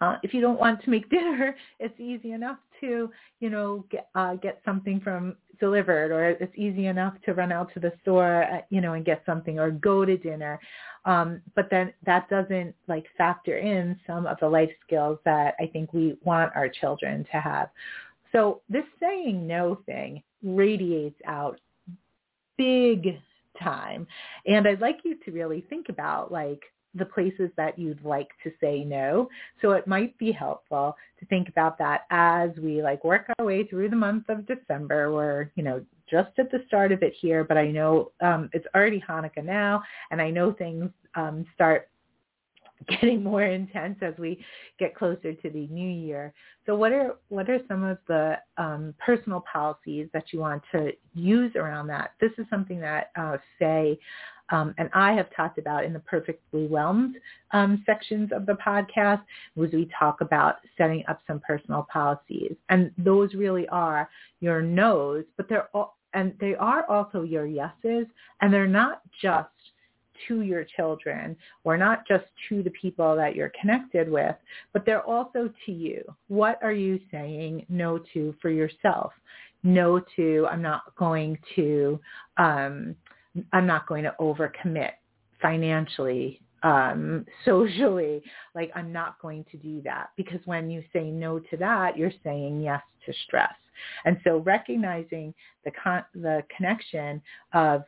uh, 0.00 0.16
if 0.22 0.34
you 0.34 0.40
don't 0.40 0.60
want 0.60 0.82
to 0.84 0.90
make 0.90 1.08
dinner, 1.10 1.56
it's 1.78 1.98
easy 1.98 2.32
enough 2.32 2.58
to, 2.80 3.10
you 3.40 3.50
know, 3.50 3.84
get, 3.90 4.08
uh, 4.14 4.34
get 4.34 4.60
something 4.64 5.00
from 5.00 5.36
delivered 5.58 6.10
or 6.10 6.30
it's 6.30 6.52
easy 6.56 6.86
enough 6.86 7.14
to 7.24 7.32
run 7.32 7.50
out 7.50 7.72
to 7.72 7.80
the 7.80 7.92
store, 8.02 8.44
uh, 8.44 8.60
you 8.68 8.80
know, 8.80 8.92
and 8.92 9.06
get 9.06 9.22
something 9.24 9.58
or 9.58 9.70
go 9.70 10.04
to 10.04 10.16
dinner. 10.18 10.60
Um, 11.06 11.40
but 11.54 11.68
then 11.70 11.94
that 12.04 12.28
doesn't 12.28 12.74
like 12.86 13.06
factor 13.16 13.56
in 13.56 13.98
some 14.06 14.26
of 14.26 14.36
the 14.40 14.48
life 14.48 14.70
skills 14.86 15.18
that 15.24 15.54
I 15.58 15.66
think 15.66 15.94
we 15.94 16.18
want 16.24 16.52
our 16.54 16.68
children 16.68 17.24
to 17.32 17.40
have. 17.40 17.70
So 18.32 18.60
this 18.68 18.84
saying 19.00 19.46
no 19.46 19.78
thing 19.86 20.22
radiates 20.42 21.20
out 21.26 21.58
big 22.58 23.18
time. 23.58 24.06
And 24.46 24.68
I'd 24.68 24.82
like 24.82 24.98
you 25.04 25.16
to 25.24 25.30
really 25.30 25.64
think 25.70 25.88
about 25.88 26.30
like, 26.30 26.60
the 26.98 27.04
places 27.04 27.50
that 27.58 27.78
you'd 27.78 28.02
like 28.04 28.30
to 28.42 28.50
say 28.58 28.82
no. 28.82 29.28
So 29.60 29.72
it 29.72 29.86
might 29.86 30.16
be 30.16 30.32
helpful 30.32 30.96
to 31.20 31.26
think 31.26 31.50
about 31.50 31.76
that 31.76 32.06
as 32.08 32.48
we 32.56 32.80
like 32.82 33.04
work 33.04 33.26
our 33.38 33.44
way 33.44 33.66
through 33.66 33.90
the 33.90 33.96
month 33.96 34.30
of 34.30 34.46
December. 34.46 35.12
We're, 35.12 35.50
you 35.56 35.62
know, 35.62 35.84
just 36.10 36.30
at 36.38 36.50
the 36.50 36.62
start 36.66 36.92
of 36.92 37.02
it 37.02 37.14
here, 37.20 37.44
but 37.44 37.56
I 37.56 37.70
know 37.70 38.12
um, 38.20 38.50
it's 38.52 38.66
already 38.74 39.02
Hanukkah 39.08 39.44
now, 39.44 39.82
and 40.10 40.20
I 40.20 40.30
know 40.30 40.52
things 40.52 40.90
um, 41.14 41.44
start 41.54 41.88
getting 42.88 43.22
more 43.22 43.42
intense 43.42 43.96
as 44.02 44.14
we 44.18 44.44
get 44.78 44.94
closer 44.94 45.32
to 45.32 45.50
the 45.50 45.66
new 45.68 45.88
year. 45.88 46.32
So 46.66 46.74
what 46.76 46.92
are 46.92 47.16
what 47.28 47.48
are 47.48 47.60
some 47.68 47.84
of 47.84 47.98
the 48.06 48.38
um, 48.58 48.94
personal 49.04 49.42
policies 49.50 50.08
that 50.12 50.24
you 50.32 50.40
want 50.40 50.62
to 50.72 50.92
use 51.14 51.52
around 51.56 51.86
that? 51.88 52.12
This 52.20 52.32
is 52.38 52.46
something 52.50 52.80
that 52.80 53.10
uh, 53.16 53.38
Faye 53.58 53.98
um, 54.50 54.74
and 54.78 54.88
I 54.94 55.12
have 55.12 55.34
talked 55.34 55.58
about 55.58 55.84
in 55.84 55.92
the 55.92 56.00
Perfectly 56.00 56.66
Whelmed 56.66 57.16
um, 57.52 57.82
sections 57.84 58.30
of 58.32 58.46
the 58.46 58.54
podcast 58.54 59.22
was 59.56 59.72
we 59.72 59.88
talk 59.98 60.20
about 60.20 60.56
setting 60.78 61.02
up 61.08 61.20
some 61.26 61.40
personal 61.40 61.86
policies. 61.92 62.54
And 62.68 62.92
those 62.96 63.34
really 63.34 63.66
are 63.68 64.08
your 64.40 64.62
no's, 64.62 65.24
but 65.36 65.48
they're 65.48 65.68
all, 65.74 65.95
and 66.16 66.34
they 66.40 66.54
are 66.56 66.84
also 66.90 67.22
your 67.22 67.46
yeses, 67.46 68.06
and 68.40 68.52
they're 68.52 68.66
not 68.66 69.02
just 69.22 69.48
to 70.26 70.40
your 70.40 70.64
children 70.64 71.36
or 71.64 71.76
not 71.76 72.08
just 72.08 72.24
to 72.48 72.62
the 72.62 72.70
people 72.70 73.14
that 73.14 73.36
you're 73.36 73.52
connected 73.60 74.10
with, 74.10 74.34
but 74.72 74.86
they're 74.86 75.04
also 75.04 75.52
to 75.66 75.72
you. 75.72 76.02
What 76.28 76.58
are 76.62 76.72
you 76.72 76.98
saying 77.12 77.66
no 77.68 78.00
to 78.14 78.34
for 78.40 78.50
yourself? 78.50 79.12
No 79.62 80.00
to, 80.16 80.46
I'm 80.50 80.62
not 80.62 80.82
going 80.96 81.38
to 81.56 82.00
um, 82.38 82.96
I'm 83.52 83.66
not 83.66 83.86
going 83.86 84.04
to 84.04 84.14
overcommit 84.18 84.92
financially, 85.42 86.40
um, 86.62 87.24
socially. 87.44 88.22
Like 88.54 88.70
I'm 88.74 88.92
not 88.92 89.20
going 89.20 89.44
to 89.50 89.56
do 89.56 89.80
that 89.82 90.10
because 90.16 90.40
when 90.44 90.70
you 90.70 90.82
say 90.92 91.10
no 91.10 91.38
to 91.38 91.56
that, 91.58 91.96
you're 91.96 92.12
saying 92.24 92.60
yes 92.60 92.82
to 93.06 93.12
stress. 93.26 93.54
And 94.04 94.18
so 94.24 94.38
recognizing 94.38 95.34
the 95.64 95.72
con- 95.82 96.04
the 96.14 96.42
connection 96.56 97.20
of 97.52 97.82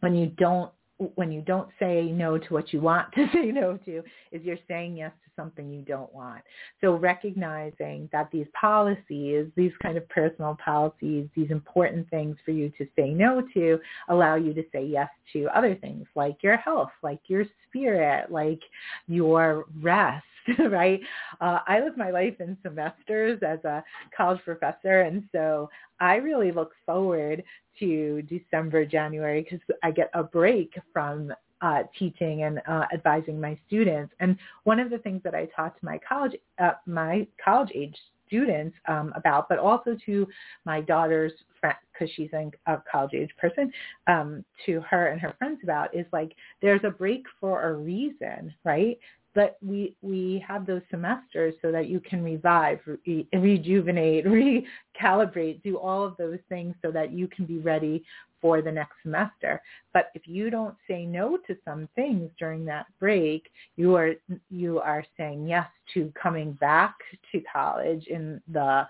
when 0.00 0.14
you 0.14 0.26
don't 0.38 0.70
when 1.14 1.32
you 1.32 1.40
don't 1.40 1.68
say 1.78 2.04
no 2.12 2.36
to 2.38 2.54
what 2.54 2.72
you 2.72 2.80
want 2.80 3.12
to 3.14 3.26
say 3.32 3.46
no 3.46 3.78
to 3.84 4.02
is 4.32 4.42
you're 4.42 4.58
saying 4.68 4.96
yes 4.96 5.12
to 5.24 5.30
something 5.34 5.70
you 5.70 5.82
don't 5.82 6.12
want. 6.14 6.42
So 6.80 6.96
recognizing 6.96 8.08
that 8.12 8.30
these 8.30 8.46
policies, 8.58 9.46
these 9.56 9.72
kind 9.82 9.96
of 9.96 10.08
personal 10.08 10.56
policies, 10.62 11.28
these 11.34 11.50
important 11.50 12.08
things 12.10 12.36
for 12.44 12.50
you 12.50 12.70
to 12.78 12.86
say 12.96 13.10
no 13.10 13.42
to 13.54 13.78
allow 14.08 14.34
you 14.34 14.52
to 14.54 14.62
say 14.72 14.84
yes 14.84 15.08
to 15.32 15.46
other 15.54 15.74
things 15.74 16.06
like 16.14 16.42
your 16.42 16.56
health, 16.56 16.90
like 17.02 17.20
your 17.28 17.44
spirit, 17.68 18.30
like 18.30 18.60
your 19.08 19.64
rest, 19.80 20.24
right? 20.70 21.00
Uh, 21.40 21.58
I 21.66 21.80
live 21.80 21.96
my 21.96 22.10
life 22.10 22.34
in 22.40 22.56
semesters 22.62 23.40
as 23.46 23.62
a 23.64 23.82
college 24.16 24.40
professor, 24.44 25.02
and 25.02 25.24
so 25.32 25.68
I 26.00 26.16
really 26.16 26.52
look 26.52 26.72
forward 26.86 27.42
to 27.78 28.22
December, 28.22 28.84
January 28.84 29.42
because 29.42 29.60
I 29.82 29.90
get 29.90 30.10
a 30.14 30.22
break 30.22 30.74
from 30.92 31.32
uh, 31.62 31.82
teaching 31.98 32.44
and 32.44 32.60
uh, 32.68 32.84
advising 32.92 33.40
my 33.40 33.58
students. 33.66 34.12
And 34.20 34.36
one 34.64 34.80
of 34.80 34.90
the 34.90 34.98
things 34.98 35.20
that 35.24 35.34
I 35.34 35.46
taught 35.54 35.78
to 35.78 35.84
my 35.84 35.98
college, 36.06 36.32
uh, 36.58 36.72
my 36.86 37.26
college 37.42 37.70
age 37.74 37.96
students 38.26 38.76
um, 38.88 39.12
about, 39.16 39.48
but 39.48 39.58
also 39.58 39.96
to 40.06 40.26
my 40.64 40.80
daughter's 40.80 41.32
friend, 41.60 41.76
because 41.92 42.08
she's 42.14 42.30
a 42.32 42.82
college 42.90 43.10
age 43.14 43.30
person, 43.38 43.72
um, 44.06 44.44
to 44.64 44.80
her 44.82 45.08
and 45.08 45.20
her 45.20 45.34
friends 45.38 45.60
about 45.62 45.94
is 45.94 46.06
like 46.12 46.32
there's 46.62 46.80
a 46.84 46.90
break 46.90 47.24
for 47.40 47.68
a 47.68 47.74
reason, 47.74 48.54
right? 48.64 48.98
But 49.34 49.56
we 49.62 49.96
we 50.02 50.44
have 50.46 50.66
those 50.66 50.82
semesters 50.90 51.54
so 51.62 51.70
that 51.70 51.88
you 51.88 52.00
can 52.00 52.22
revive, 52.22 52.80
re- 52.86 53.26
rejuvenate, 53.32 54.26
recalibrate, 55.00 55.62
do 55.62 55.78
all 55.78 56.04
of 56.04 56.16
those 56.16 56.38
things 56.48 56.74
so 56.82 56.90
that 56.90 57.12
you 57.12 57.28
can 57.28 57.44
be 57.44 57.58
ready 57.58 58.04
for 58.40 58.62
the 58.62 58.72
next 58.72 58.94
semester. 59.02 59.60
But 59.92 60.10
if 60.14 60.26
you 60.26 60.50
don't 60.50 60.74
say 60.88 61.04
no 61.04 61.36
to 61.46 61.56
some 61.64 61.88
things 61.94 62.30
during 62.38 62.64
that 62.66 62.86
break, 62.98 63.50
you 63.76 63.94
are 63.96 64.12
you 64.50 64.80
are 64.80 65.04
saying 65.16 65.46
yes 65.46 65.68
to 65.94 66.12
coming 66.20 66.52
back 66.52 66.96
to 67.32 67.40
college 67.52 68.06
in 68.06 68.40
the 68.52 68.86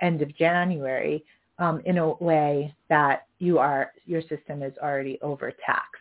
end 0.00 0.22
of 0.22 0.34
January 0.36 1.24
um, 1.58 1.80
in 1.84 1.98
a 1.98 2.14
way 2.14 2.74
that 2.88 3.26
you 3.38 3.58
are 3.58 3.92
your 4.06 4.22
system 4.22 4.62
is 4.62 4.72
already 4.82 5.18
overtaxed. 5.22 6.00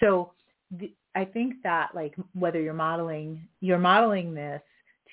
So 0.00 0.32
the, 0.70 0.92
I 1.16 1.24
think 1.24 1.54
that 1.64 1.94
like 1.94 2.14
whether 2.34 2.60
you're 2.60 2.74
modeling, 2.74 3.48
you're 3.60 3.78
modeling 3.78 4.34
this 4.34 4.60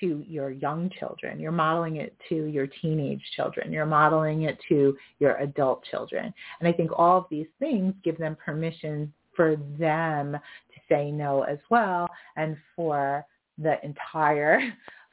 to 0.00 0.22
your 0.28 0.50
young 0.50 0.90
children, 1.00 1.40
you're 1.40 1.50
modeling 1.50 1.96
it 1.96 2.14
to 2.28 2.44
your 2.44 2.66
teenage 2.66 3.22
children, 3.34 3.72
you're 3.72 3.86
modeling 3.86 4.42
it 4.42 4.58
to 4.68 4.96
your 5.18 5.36
adult 5.36 5.82
children. 5.90 6.32
And 6.60 6.68
I 6.68 6.72
think 6.72 6.90
all 6.94 7.18
of 7.18 7.24
these 7.30 7.46
things 7.58 7.94
give 8.04 8.18
them 8.18 8.36
permission 8.36 9.12
for 9.34 9.56
them 9.78 10.32
to 10.32 10.80
say 10.88 11.10
no 11.10 11.42
as 11.42 11.58
well 11.70 12.08
and 12.36 12.56
for 12.76 13.24
the 13.58 13.82
entire 13.84 14.60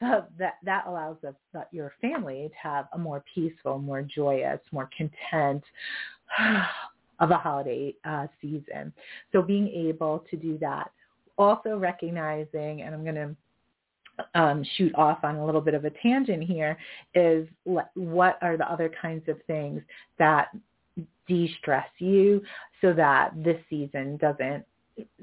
that 0.00 0.56
that 0.64 0.84
allows 0.86 1.16
your 1.70 1.92
family 2.00 2.50
to 2.50 2.68
have 2.68 2.88
a 2.92 2.98
more 2.98 3.24
peaceful, 3.34 3.78
more 3.78 4.02
joyous, 4.02 4.60
more 4.72 4.90
content 4.96 5.62
oh, 6.38 6.64
of 7.22 7.30
a 7.30 7.38
holiday 7.38 7.94
uh, 8.04 8.26
season. 8.42 8.92
So 9.30 9.40
being 9.40 9.68
able 9.68 10.24
to 10.30 10.36
do 10.36 10.58
that. 10.58 10.90
Also 11.38 11.78
recognizing, 11.78 12.82
and 12.82 12.94
I'm 12.94 13.04
going 13.04 13.14
to 13.14 13.36
um, 14.34 14.64
shoot 14.76 14.94
off 14.96 15.20
on 15.22 15.36
a 15.36 15.46
little 15.46 15.62
bit 15.62 15.72
of 15.72 15.86
a 15.86 15.90
tangent 16.02 16.42
here, 16.42 16.76
is 17.14 17.48
what 17.64 18.38
are 18.42 18.58
the 18.58 18.70
other 18.70 18.90
kinds 19.00 19.26
of 19.28 19.38
things 19.46 19.80
that 20.18 20.48
de-stress 21.28 21.86
you 21.98 22.42
so 22.80 22.92
that 22.92 23.30
this 23.36 23.58
season 23.70 24.16
doesn't 24.18 24.64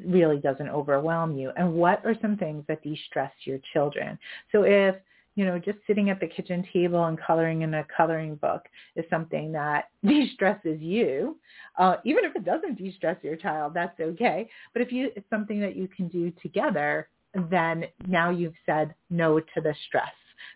really 0.08 0.38
doesn't 0.38 0.70
overwhelm 0.70 1.38
you 1.38 1.52
and 1.58 1.72
what 1.72 2.04
are 2.04 2.16
some 2.22 2.36
things 2.38 2.64
that 2.68 2.82
de-stress 2.82 3.32
your 3.44 3.60
children 3.72 4.18
so 4.52 4.64
if 4.64 4.96
you 5.36 5.46
know, 5.46 5.58
just 5.58 5.78
sitting 5.88 6.10
at 6.10 6.20
the 6.20 6.28
kitchen 6.28 6.68
table 6.74 7.06
and 7.06 7.20
coloring 7.20 7.62
in 7.62 7.74
a 7.76 7.86
coloring 7.96 8.36
book 8.36 8.64
is 8.96 9.06
something 9.10 9.52
that 9.52 9.90
de-stresses 10.06 10.82
you. 10.82 11.38
Uh, 11.78 11.96
even 12.04 12.26
if 12.26 12.36
it 12.36 12.46
doesn't 12.46 12.78
de-stress 12.78 13.18
your 13.24 13.36
child, 13.36 13.74
that's 13.74 14.00
okay. 14.00 14.50
But 14.74 14.82
if 14.82 14.92
you, 14.92 15.12
it's 15.16 15.30
something 15.30 15.60
that 15.62 15.76
you 15.76 15.88
can 15.88 16.08
do 16.08 16.32
together, 16.42 17.10
then 17.50 17.86
now 18.08 18.30
you've 18.32 18.56
said 18.66 18.94
no 19.10 19.40
to 19.40 19.62
the 19.62 19.74
stress, 19.88 20.12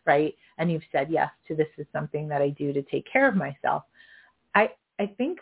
right? 0.05 0.35
And 0.57 0.71
you've 0.71 0.83
said 0.91 1.07
yes 1.09 1.29
to 1.47 1.55
this 1.55 1.67
is 1.77 1.85
something 1.93 2.27
that 2.27 2.41
I 2.41 2.49
do 2.49 2.73
to 2.73 2.81
take 2.81 3.05
care 3.11 3.27
of 3.27 3.35
myself. 3.35 3.83
I, 4.55 4.71
I 4.99 5.07
think 5.17 5.39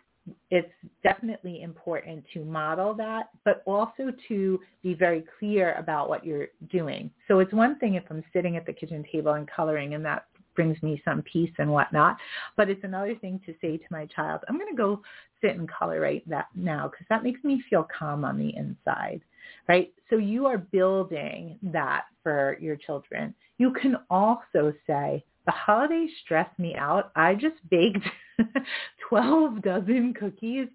it's 0.50 0.72
definitely 1.04 1.62
important 1.62 2.24
to 2.34 2.44
model 2.44 2.94
that, 2.96 3.30
but 3.44 3.64
also 3.66 4.14
to 4.28 4.60
be 4.84 4.94
very 4.94 5.24
clear 5.40 5.74
about 5.74 6.10
what 6.10 6.26
you're 6.26 6.48
doing. 6.70 7.10
So 7.28 7.40
it's 7.40 7.54
one 7.54 7.80
thing 7.80 7.96
if 7.96 8.04
I'm 8.10 8.24
sitting 8.34 8.56
at 8.58 8.66
the 8.66 8.74
kitchen 8.74 9.04
table 9.12 9.34
and 9.34 9.50
coloring 9.50 9.96
and 9.96 10.06
that 10.06 10.26
brings 10.56 10.82
me 10.84 11.02
some 11.06 11.24
peace 11.24 11.52
and 11.58 11.72
whatnot, 11.72 12.18
but 12.58 12.70
it's 12.70 12.84
another 12.84 13.16
thing 13.16 13.40
to 13.46 13.54
say 13.62 13.78
to 13.78 13.84
my 13.90 14.06
child, 14.08 14.42
I'm 14.48 14.58
going 14.58 14.70
to 14.70 14.76
go 14.76 15.02
sit 15.42 15.56
and 15.56 15.70
color 15.70 16.00
right 16.02 16.28
that 16.30 16.48
now 16.56 16.88
because 16.88 17.06
that 17.10 17.24
makes 17.24 17.44
me 17.44 17.64
feel 17.70 17.88
calm 17.98 18.26
on 18.26 18.38
the 18.38 18.56
inside, 18.56 19.22
right? 19.68 19.92
So 20.10 20.18
you 20.18 20.46
are 20.46 20.58
building 20.58 21.58
that 21.64 22.06
for 22.22 22.58
your 22.60 22.76
children. 22.76 23.34
You 23.58 23.72
can 23.72 23.98
also 24.10 24.74
say, 24.86 25.24
the 25.46 25.52
holidays 25.52 26.10
stress 26.24 26.50
me 26.58 26.76
out. 26.76 27.12
I 27.16 27.36
just 27.36 27.58
baked 27.70 28.06
12 29.10 29.62
dozen 29.62 30.14
cookies 30.14 30.68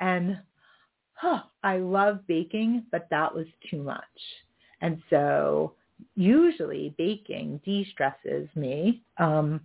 and 0.00 0.38
huh, 1.14 1.40
I 1.62 1.78
love 1.78 2.26
baking, 2.26 2.84
but 2.90 3.08
that 3.10 3.34
was 3.34 3.46
too 3.70 3.82
much. 3.82 4.04
And 4.80 5.02
so 5.10 5.74
usually 6.16 6.94
baking 6.98 7.60
de-stresses 7.64 8.48
me. 8.54 9.02
Um, 9.18 9.60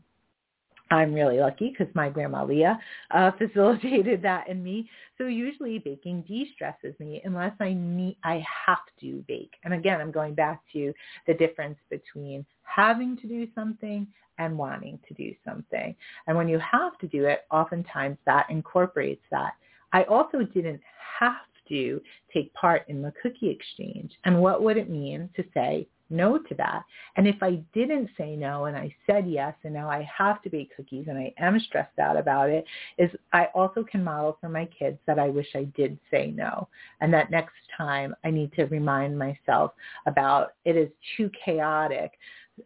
I'm 0.91 1.13
really 1.13 1.39
lucky 1.39 1.69
because 1.69 1.93
my 1.93 2.09
grandma 2.09 2.43
Leah 2.43 2.79
uh, 3.11 3.31
facilitated 3.37 4.21
that 4.23 4.47
in 4.47 4.63
me. 4.63 4.89
So 5.17 5.25
usually 5.25 5.79
baking 5.79 6.23
de-stresses 6.27 6.95
me 6.99 7.21
unless 7.23 7.53
I 7.59 7.73
need, 7.73 8.17
I 8.23 8.43
have 8.67 8.79
to 9.01 9.23
bake. 9.27 9.53
And 9.63 9.73
again, 9.73 10.01
I'm 10.01 10.11
going 10.11 10.33
back 10.33 10.61
to 10.73 10.93
the 11.27 11.33
difference 11.33 11.77
between 11.89 12.45
having 12.63 13.17
to 13.17 13.27
do 13.27 13.47
something 13.53 14.07
and 14.39 14.57
wanting 14.57 14.99
to 15.07 15.13
do 15.13 15.33
something. 15.45 15.95
And 16.27 16.35
when 16.35 16.49
you 16.49 16.59
have 16.59 16.97
to 16.99 17.07
do 17.07 17.25
it, 17.25 17.45
oftentimes 17.51 18.17
that 18.25 18.47
incorporates 18.49 19.23
that. 19.29 19.53
I 19.93 20.03
also 20.03 20.39
didn't 20.39 20.81
have 21.19 21.35
to 21.67 22.01
take 22.33 22.53
part 22.53 22.83
in 22.87 23.01
the 23.01 23.13
cookie 23.21 23.49
exchange. 23.49 24.11
And 24.25 24.41
what 24.41 24.63
would 24.63 24.77
it 24.77 24.89
mean 24.89 25.29
to 25.35 25.43
say 25.53 25.87
no 26.09 26.37
to 26.37 26.55
that? 26.55 26.83
And 27.15 27.27
if 27.27 27.35
I 27.41 27.61
didn't 27.73 28.09
say 28.17 28.35
no 28.35 28.65
and 28.65 28.75
I 28.75 28.93
said 29.05 29.29
yes 29.29 29.53
and 29.63 29.73
now 29.73 29.89
I 29.89 30.07
have 30.17 30.41
to 30.41 30.49
bake 30.49 30.75
cookies 30.75 31.05
and 31.07 31.17
I 31.17 31.33
am 31.37 31.59
stressed 31.59 31.99
out 31.99 32.17
about 32.17 32.49
it, 32.49 32.65
is 32.97 33.11
I 33.33 33.45
also 33.53 33.83
can 33.83 34.03
model 34.03 34.37
for 34.41 34.49
my 34.49 34.65
kids 34.65 34.97
that 35.05 35.19
I 35.19 35.29
wish 35.29 35.47
I 35.55 35.65
did 35.75 35.99
say 36.09 36.31
no. 36.35 36.67
And 37.01 37.13
that 37.13 37.31
next 37.31 37.53
time 37.77 38.15
I 38.23 38.31
need 38.31 38.51
to 38.53 38.65
remind 38.65 39.17
myself 39.17 39.71
about 40.07 40.53
it 40.65 40.75
is 40.75 40.89
too 41.15 41.29
chaotic 41.45 42.13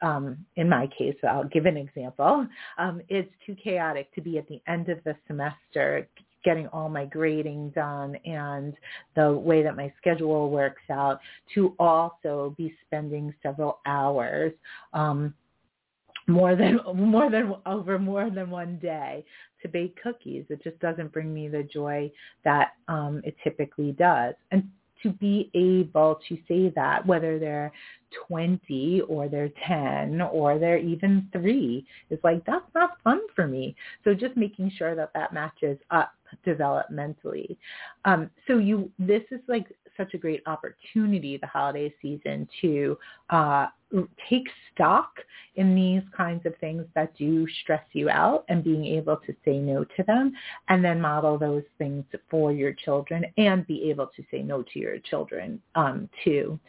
um, 0.01 0.37
in 0.55 0.69
my 0.69 0.87
case, 0.97 1.15
I'll 1.27 1.47
give 1.47 1.65
an 1.65 1.77
example. 1.77 2.47
Um, 2.77 3.01
it's 3.09 3.31
too 3.45 3.55
chaotic 3.61 4.13
to 4.15 4.21
be 4.21 4.37
at 4.37 4.47
the 4.47 4.61
end 4.67 4.89
of 4.89 5.03
the 5.03 5.15
semester 5.27 6.07
getting 6.43 6.67
all 6.67 6.89
my 6.89 7.05
grading 7.05 7.69
done 7.69 8.15
and 8.25 8.73
the 9.15 9.31
way 9.31 9.63
that 9.63 9.75
my 9.75 9.91
schedule 9.97 10.49
works 10.49 10.81
out 10.91 11.19
to 11.53 11.73
also 11.79 12.53
be 12.57 12.73
spending 12.85 13.33
several 13.41 13.79
hours 13.85 14.51
um, 14.93 15.33
more 16.27 16.55
than 16.55 16.79
more 16.95 17.29
than 17.29 17.55
over 17.65 17.97
more 17.99 18.29
than 18.29 18.49
one 18.49 18.77
day 18.79 19.25
to 19.61 19.67
bake 19.67 19.97
cookies. 20.01 20.45
It 20.49 20.61
just 20.63 20.79
doesn't 20.79 21.11
bring 21.11 21.33
me 21.33 21.47
the 21.47 21.63
joy 21.63 22.11
that 22.43 22.73
um, 22.87 23.21
it 23.23 23.35
typically 23.43 23.93
does. 23.93 24.35
And 24.51 24.69
to 25.03 25.09
be 25.09 25.51
able 25.53 26.19
to 26.27 26.37
say 26.47 26.71
that, 26.75 27.05
whether 27.05 27.37
they're 27.37 27.71
20 28.27 29.01
or 29.07 29.27
they're 29.27 29.51
10 29.67 30.21
or 30.21 30.57
they're 30.57 30.77
even 30.77 31.27
three, 31.31 31.85
is 32.09 32.19
like, 32.23 32.43
that's 32.45 32.65
not 32.73 33.01
fun 33.03 33.21
for 33.35 33.47
me. 33.47 33.75
So 34.03 34.13
just 34.13 34.35
making 34.35 34.71
sure 34.77 34.95
that 34.95 35.11
that 35.13 35.33
matches 35.33 35.77
up 35.91 36.13
developmentally. 36.45 37.57
Um, 38.05 38.29
so 38.47 38.57
you, 38.57 38.91
this 38.97 39.23
is 39.31 39.39
like 39.47 39.67
such 39.97 40.13
a 40.13 40.17
great 40.17 40.41
opportunity, 40.45 41.37
the 41.37 41.47
holiday 41.47 41.93
season, 42.01 42.47
to 42.61 42.97
uh, 43.29 43.67
take 44.29 44.47
stock 44.73 45.11
in 45.55 45.75
these 45.75 46.01
kinds 46.15 46.45
of 46.45 46.55
things 46.57 46.83
that 46.95 47.15
do 47.15 47.47
stress 47.61 47.83
you 47.93 48.09
out 48.09 48.43
and 48.49 48.63
being 48.63 48.85
able 48.85 49.17
to 49.17 49.35
say 49.45 49.59
no 49.59 49.83
to 49.83 50.03
them 50.03 50.33
and 50.69 50.83
then 50.83 50.99
model 50.99 51.37
those 51.37 51.63
things 51.77 52.03
for 52.29 52.51
your 52.51 52.73
children 52.73 53.25
and 53.37 53.67
be 53.67 53.89
able 53.89 54.07
to 54.15 54.23
say 54.31 54.41
no 54.41 54.63
to 54.63 54.79
your 54.79 54.97
children 54.99 55.61
um, 55.75 56.09
too. 56.23 56.59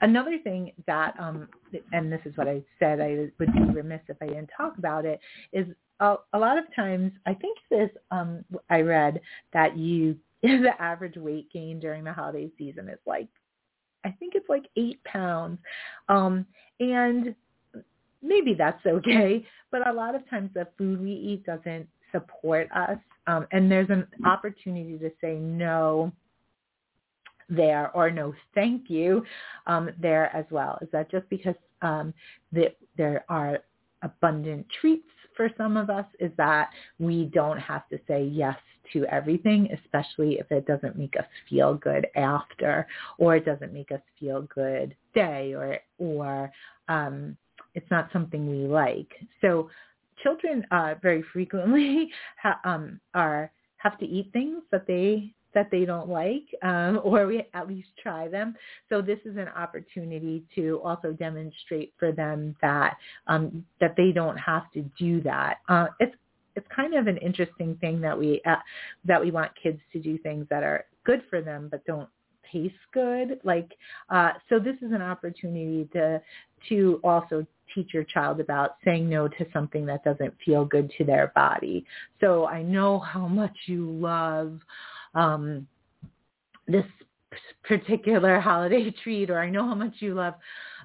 Another 0.00 0.38
thing 0.42 0.72
that, 0.86 1.14
um, 1.20 1.48
and 1.92 2.12
this 2.12 2.20
is 2.24 2.36
what 2.36 2.48
I 2.48 2.62
said 2.78 3.00
I 3.00 3.28
would 3.38 3.52
be 3.52 3.60
remiss 3.72 4.00
if 4.08 4.16
I 4.20 4.26
didn't 4.26 4.50
talk 4.56 4.76
about 4.78 5.04
it, 5.04 5.20
is 5.52 5.66
a, 6.00 6.16
a 6.32 6.38
lot 6.38 6.58
of 6.58 6.64
times, 6.74 7.12
I 7.26 7.34
think 7.34 7.58
this, 7.70 7.90
um, 8.10 8.44
I 8.68 8.80
read 8.80 9.20
that 9.52 9.76
you 9.76 10.16
the 10.42 10.72
average 10.80 11.16
weight 11.16 11.52
gain 11.52 11.78
during 11.78 12.02
the 12.02 12.12
holiday 12.12 12.50
season 12.58 12.88
is 12.88 12.98
like, 13.06 13.28
I 14.04 14.10
think 14.10 14.34
it's 14.34 14.48
like 14.48 14.64
eight 14.76 15.02
pounds. 15.04 15.58
Um, 16.08 16.46
and 16.82 17.34
maybe 18.22 18.54
that's 18.54 18.84
okay, 18.86 19.46
but 19.70 19.86
a 19.86 19.92
lot 19.92 20.14
of 20.14 20.28
times 20.28 20.50
the 20.54 20.66
food 20.76 21.00
we 21.00 21.12
eat 21.12 21.44
doesn't 21.44 21.86
support 22.10 22.68
us. 22.74 22.98
Um, 23.26 23.46
and 23.52 23.70
there's 23.70 23.90
an 23.90 24.06
opportunity 24.26 24.98
to 24.98 25.10
say 25.20 25.34
no 25.34 26.12
there 27.48 27.90
or 27.94 28.10
no 28.10 28.32
thank 28.54 28.88
you 28.88 29.24
um, 29.66 29.90
there 30.00 30.34
as 30.34 30.44
well. 30.50 30.78
Is 30.82 30.88
that 30.92 31.10
just 31.10 31.28
because 31.28 31.54
um, 31.82 32.14
the, 32.52 32.74
there 32.96 33.24
are 33.28 33.58
abundant 34.02 34.66
treats 34.80 35.08
for 35.36 35.50
some 35.56 35.76
of 35.76 35.90
us 35.90 36.06
is 36.18 36.30
that 36.36 36.70
we 36.98 37.30
don't 37.32 37.58
have 37.58 37.88
to 37.88 37.98
say 38.08 38.24
yes 38.24 38.56
to 38.92 39.04
everything, 39.06 39.68
especially 39.84 40.38
if 40.38 40.50
it 40.50 40.66
doesn't 40.66 40.96
make 40.96 41.16
us 41.18 41.26
feel 41.48 41.74
good 41.74 42.06
after 42.16 42.86
or 43.18 43.36
it 43.36 43.44
doesn't 43.44 43.72
make 43.72 43.92
us 43.92 44.00
feel 44.18 44.42
good 44.54 44.94
day 45.14 45.54
or 45.54 45.78
or 45.98 46.50
um, 46.88 47.36
it's 47.74 47.90
not 47.90 48.10
something 48.12 48.48
we 48.48 48.66
like. 48.66 49.10
So 49.40 49.70
children 50.22 50.66
uh, 50.70 50.94
very 51.02 51.24
frequently 51.32 52.10
ha- 52.42 52.60
um, 52.64 53.00
are 53.14 53.50
have 53.78 53.98
to 53.98 54.06
eat 54.06 54.30
things 54.32 54.62
that 54.70 54.86
they 54.86 55.32
that 55.54 55.70
they 55.70 55.84
don't 55.84 56.08
like, 56.08 56.44
um, 56.62 57.00
or 57.04 57.26
we 57.26 57.44
at 57.54 57.68
least 57.68 57.88
try 58.02 58.28
them. 58.28 58.54
So 58.88 59.02
this 59.02 59.18
is 59.24 59.36
an 59.36 59.48
opportunity 59.48 60.44
to 60.54 60.80
also 60.82 61.12
demonstrate 61.12 61.92
for 61.98 62.12
them 62.12 62.56
that 62.62 62.96
um, 63.26 63.64
that 63.80 63.94
they 63.96 64.12
don't 64.12 64.38
have 64.38 64.70
to 64.72 64.82
do 64.98 65.20
that. 65.22 65.58
Uh, 65.68 65.88
it's 66.00 66.14
it's 66.56 66.66
kind 66.74 66.94
of 66.94 67.06
an 67.06 67.16
interesting 67.18 67.76
thing 67.80 68.00
that 68.00 68.18
we 68.18 68.40
uh, 68.46 68.56
that 69.04 69.20
we 69.20 69.30
want 69.30 69.50
kids 69.60 69.80
to 69.92 70.00
do 70.00 70.18
things 70.18 70.46
that 70.50 70.62
are 70.62 70.84
good 71.04 71.22
for 71.30 71.40
them 71.40 71.68
but 71.70 71.84
don't 71.84 72.08
taste 72.52 72.74
good. 72.92 73.40
Like 73.44 73.72
uh, 74.10 74.32
so, 74.48 74.58
this 74.58 74.76
is 74.76 74.92
an 74.92 75.02
opportunity 75.02 75.88
to 75.92 76.20
to 76.68 77.00
also 77.02 77.46
teach 77.74 77.94
your 77.94 78.04
child 78.04 78.40
about 78.40 78.76
saying 78.84 79.08
no 79.08 79.28
to 79.28 79.46
something 79.52 79.86
that 79.86 80.04
doesn't 80.04 80.34
feel 80.44 80.64
good 80.64 80.92
to 80.98 81.04
their 81.04 81.32
body. 81.34 81.84
So 82.20 82.46
I 82.46 82.62
know 82.62 82.98
how 82.98 83.26
much 83.26 83.56
you 83.66 83.90
love 83.90 84.58
um, 85.14 85.66
this 86.68 86.84
particular 87.64 88.40
holiday 88.40 88.90
treat, 89.02 89.30
or 89.30 89.38
I 89.38 89.48
know 89.48 89.66
how 89.66 89.74
much 89.74 89.94
you 90.00 90.14
love. 90.14 90.34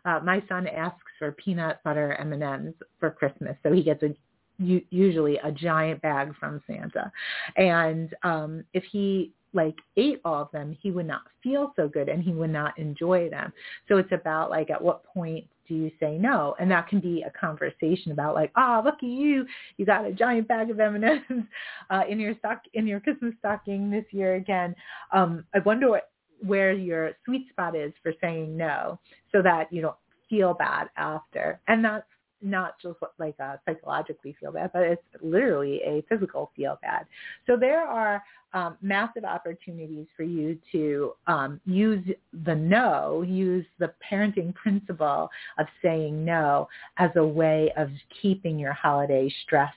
Uh, 0.05 0.21
my 0.23 0.41
son 0.47 0.67
asks 0.67 1.01
for 1.19 1.33
peanut 1.33 1.79
butter 1.83 2.13
M&Ms 2.13 2.73
for 2.99 3.11
Christmas, 3.11 3.57
so 3.63 3.73
he 3.73 3.83
gets 3.83 4.01
a 4.03 4.15
usually 4.59 5.37
a 5.37 5.51
giant 5.51 6.01
bag 6.01 6.33
from 6.39 6.61
Santa. 6.67 7.11
And 7.55 8.13
um, 8.23 8.63
if 8.73 8.83
he 8.91 9.33
like 9.53 9.75
ate 9.95 10.21
all 10.25 10.41
of 10.41 10.51
them, 10.51 10.77
he 10.81 10.91
would 10.91 11.07
not 11.07 11.21
feel 11.43 11.73
so 11.75 11.87
good 11.87 12.09
and 12.09 12.23
he 12.23 12.31
would 12.31 12.51
not 12.51 12.77
enjoy 12.77 13.29
them. 13.29 13.53
So 13.87 13.97
it's 13.97 14.11
about 14.11 14.49
like 14.49 14.69
at 14.69 14.81
what 14.81 15.03
point 15.05 15.45
do 15.67 15.75
you 15.75 15.91
say 15.99 16.17
no? 16.17 16.55
And 16.59 16.71
that 16.71 16.87
can 16.87 16.99
be 16.99 17.23
a 17.23 17.39
conversation 17.39 18.11
about 18.11 18.35
like, 18.35 18.51
oh, 18.55 18.81
look 18.83 18.95
at 18.95 19.03
you, 19.03 19.45
you 19.77 19.85
got 19.85 20.05
a 20.05 20.11
giant 20.11 20.47
bag 20.47 20.69
of 20.69 20.79
M&Ms 20.79 21.19
uh, 21.89 22.03
in 22.07 22.19
your 22.19 22.35
stock 22.39 22.61
in 22.73 22.87
your 22.87 22.99
Christmas 22.99 23.33
stocking 23.39 23.89
this 23.89 24.05
year 24.11 24.35
again. 24.35 24.75
Um, 25.11 25.43
I 25.53 25.59
wonder 25.59 25.89
what, 25.89 26.11
where 26.41 26.71
your 26.71 27.13
sweet 27.25 27.49
spot 27.49 27.75
is 27.75 27.91
for 28.01 28.13
saying 28.21 28.55
no, 28.55 28.99
so 29.31 29.41
that 29.41 29.71
you 29.73 29.81
don't 29.81 29.95
feel 30.29 30.53
bad 30.53 30.89
after. 30.95 31.59
And 31.67 31.83
that's 31.83 32.05
not 32.41 32.79
just 32.81 32.97
like 33.17 33.35
a 33.39 33.59
psychologically 33.65 34.35
feel 34.39 34.51
bad, 34.51 34.71
but 34.73 34.83
it's 34.83 35.01
literally 35.21 35.81
a 35.83 36.03
physical 36.09 36.51
feel 36.55 36.77
bad. 36.81 37.05
So 37.45 37.57
there 37.57 37.81
are 37.81 38.23
um, 38.53 38.77
massive 38.81 39.23
opportunities 39.23 40.07
for 40.15 40.23
you 40.23 40.57
to 40.71 41.13
um, 41.27 41.59
use 41.65 42.03
the 42.45 42.55
no, 42.55 43.23
use 43.27 43.65
the 43.79 43.93
parenting 44.09 44.53
principle 44.55 45.29
of 45.57 45.67
saying 45.81 46.23
no 46.23 46.67
as 46.97 47.11
a 47.15 47.25
way 47.25 47.71
of 47.77 47.89
keeping 48.21 48.57
your 48.57 48.73
holiday 48.73 49.31
stress 49.43 49.73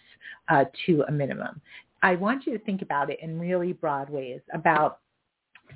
uh, 0.49 0.65
to 0.87 1.05
a 1.09 1.13
minimum. 1.13 1.61
I 2.03 2.15
want 2.17 2.47
you 2.47 2.57
to 2.57 2.65
think 2.65 2.83
about 2.83 3.11
it 3.11 3.19
in 3.21 3.39
really 3.39 3.73
broad 3.73 4.09
ways 4.09 4.41
about 4.53 5.01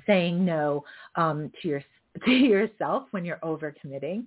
saying 0.05 0.43
no 0.43 0.83
um, 1.15 1.51
to 1.61 1.67
your 1.67 1.83
to 2.25 2.31
yourself 2.31 3.03
when 3.11 3.25
you're 3.25 3.37
overcommitting, 3.37 4.25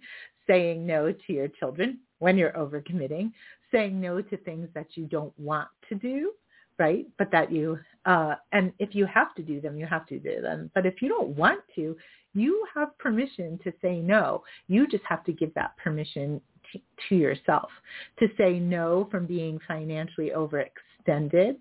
saying 0.49 0.87
no 0.87 1.13
to 1.13 1.33
your 1.33 1.49
children 1.49 1.99
when 2.19 2.37
you're 2.37 2.53
overcommitting, 2.53 3.33
saying 3.71 4.01
no 4.01 4.21
to 4.21 4.37
things 4.39 4.69
that 4.75 4.89
you 4.95 5.07
don't 5.07 5.39
want 5.39 5.69
to 5.89 5.95
do, 5.95 6.33
right? 6.79 7.07
But 7.19 7.31
that 7.33 7.53
you, 7.53 7.79
uh, 8.07 8.35
and 8.53 8.73
if 8.79 8.95
you 8.95 9.07
have 9.07 9.35
to 9.37 9.43
do 9.43 9.61
them, 9.61 9.77
you 9.77 9.87
have 9.87 10.07
to 10.07 10.19
do 10.19 10.41
them. 10.41 10.71
But 10.75 10.87
if 10.87 11.01
you 11.03 11.09
don't 11.09 11.31
want 11.31 11.61
to, 11.77 11.97
you 12.35 12.65
have 12.75 12.97
permission 12.99 13.59
to 13.65 13.73
say 13.83 13.99
no. 13.99 14.43
You 14.69 14.87
just 14.87 15.05
have 15.05 15.25
to 15.25 15.33
give 15.33 15.53
that 15.55 15.77
permission 15.77 16.41
to, 16.73 16.81
to 17.09 17.17
yourself 17.17 17.71
to 18.19 18.29
say 18.37 18.59
no 18.59 19.09
from 19.11 19.27
being 19.27 19.59
financially 19.67 20.31
overextended, 20.37 21.57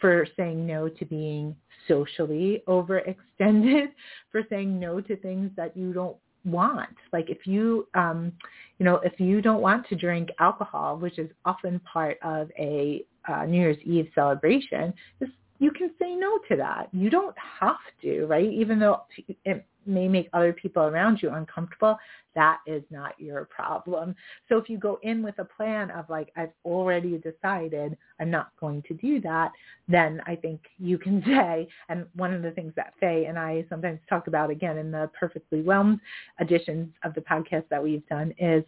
for 0.00 0.26
saying 0.36 0.66
no 0.66 0.88
to 0.88 1.04
being 1.04 1.56
socially 1.86 2.62
overextended, 2.68 3.88
for 4.32 4.42
saying 4.48 4.78
no 4.78 5.00
to 5.00 5.16
things 5.16 5.50
that 5.56 5.76
you 5.76 5.92
don't 5.92 6.16
want. 6.50 6.96
Like 7.12 7.30
if 7.30 7.46
you, 7.46 7.86
um, 7.94 8.32
you 8.78 8.84
know, 8.84 8.96
if 8.96 9.18
you 9.18 9.40
don't 9.40 9.60
want 9.60 9.88
to 9.88 9.96
drink 9.96 10.30
alcohol, 10.38 10.96
which 10.96 11.18
is 11.18 11.30
often 11.44 11.80
part 11.80 12.18
of 12.22 12.50
a 12.58 13.04
uh, 13.28 13.44
New 13.44 13.60
Year's 13.60 13.76
Eve 13.84 14.08
celebration, 14.14 14.94
just 15.18 15.32
you 15.58 15.70
can 15.70 15.90
say 15.98 16.14
no 16.14 16.38
to 16.48 16.56
that. 16.56 16.88
You 16.92 17.10
don't 17.10 17.34
have 17.60 17.76
to, 18.02 18.26
right? 18.26 18.48
Even 18.48 18.78
though 18.78 19.02
it 19.44 19.66
may 19.88 20.06
make 20.06 20.28
other 20.32 20.52
people 20.52 20.82
around 20.82 21.20
you 21.22 21.30
uncomfortable, 21.30 21.98
that 22.34 22.58
is 22.66 22.82
not 22.90 23.18
your 23.18 23.46
problem. 23.46 24.14
So 24.48 24.58
if 24.58 24.68
you 24.68 24.78
go 24.78 24.98
in 25.02 25.22
with 25.22 25.38
a 25.38 25.44
plan 25.44 25.90
of 25.90 26.08
like, 26.08 26.30
I've 26.36 26.52
already 26.64 27.18
decided 27.18 27.96
I'm 28.20 28.30
not 28.30 28.50
going 28.60 28.82
to 28.82 28.94
do 28.94 29.20
that, 29.22 29.50
then 29.88 30.22
I 30.26 30.36
think 30.36 30.60
you 30.78 30.98
can 30.98 31.22
say, 31.26 31.68
and 31.88 32.06
one 32.14 32.32
of 32.32 32.42
the 32.42 32.52
things 32.52 32.72
that 32.76 32.94
Faye 33.00 33.26
and 33.26 33.38
I 33.38 33.64
sometimes 33.68 33.98
talk 34.08 34.28
about 34.28 34.50
again 34.50 34.78
in 34.78 34.90
the 34.90 35.10
Perfectly 35.18 35.62
Whelmed 35.62 36.00
editions 36.40 36.92
of 37.02 37.14
the 37.14 37.22
podcast 37.22 37.64
that 37.70 37.82
we've 37.82 38.06
done 38.06 38.32
is, 38.38 38.62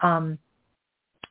um, 0.00 0.38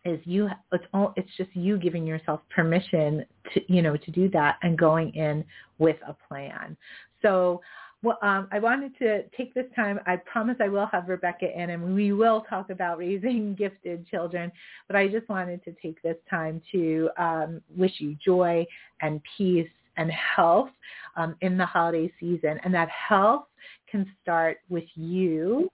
is 0.05 0.19
you 0.23 0.47
it's 0.71 0.85
all 0.93 1.13
it's 1.15 1.29
just 1.35 1.49
you 1.55 1.77
giving 1.77 2.05
yourself 2.05 2.39
permission 2.53 3.25
to 3.53 3.61
you 3.67 3.81
know 3.81 3.97
to 3.97 4.11
do 4.11 4.29
that 4.29 4.57
and 4.61 4.77
going 4.77 5.13
in 5.15 5.43
with 5.79 5.97
a 6.07 6.15
plan 6.27 6.77
so 7.21 7.59
well, 8.03 8.19
um, 8.21 8.47
I 8.51 8.59
wanted 8.59 8.97
to 8.99 9.23
take 9.35 9.53
this 9.53 9.65
time. 9.75 9.99
I 10.05 10.17
promise 10.17 10.57
I 10.59 10.67
will 10.67 10.85
have 10.87 11.09
Rebecca 11.09 11.47
in, 11.51 11.71
and 11.71 11.95
we 11.95 12.13
will 12.13 12.41
talk 12.41 12.69
about 12.69 12.99
raising 12.99 13.55
gifted 13.59 14.07
children. 14.07 14.51
But 14.87 14.95
I 14.95 15.07
just 15.07 15.27
wanted 15.27 15.63
to 15.65 15.75
take 15.81 16.01
this 16.01 16.17
time 16.29 16.61
to 16.71 17.09
um, 17.17 17.61
wish 17.75 17.93
you 17.99 18.15
joy 18.23 18.65
and 19.01 19.21
peace 19.37 19.69
and 19.97 20.11
health 20.11 20.69
um, 21.15 21.35
in 21.41 21.57
the 21.57 21.65
holiday 21.65 22.11
season, 22.19 22.59
and 22.63 22.73
that 22.73 22.89
health 22.89 23.45
can 23.89 24.05
start 24.21 24.57
with 24.69 24.85
you. 24.95 25.69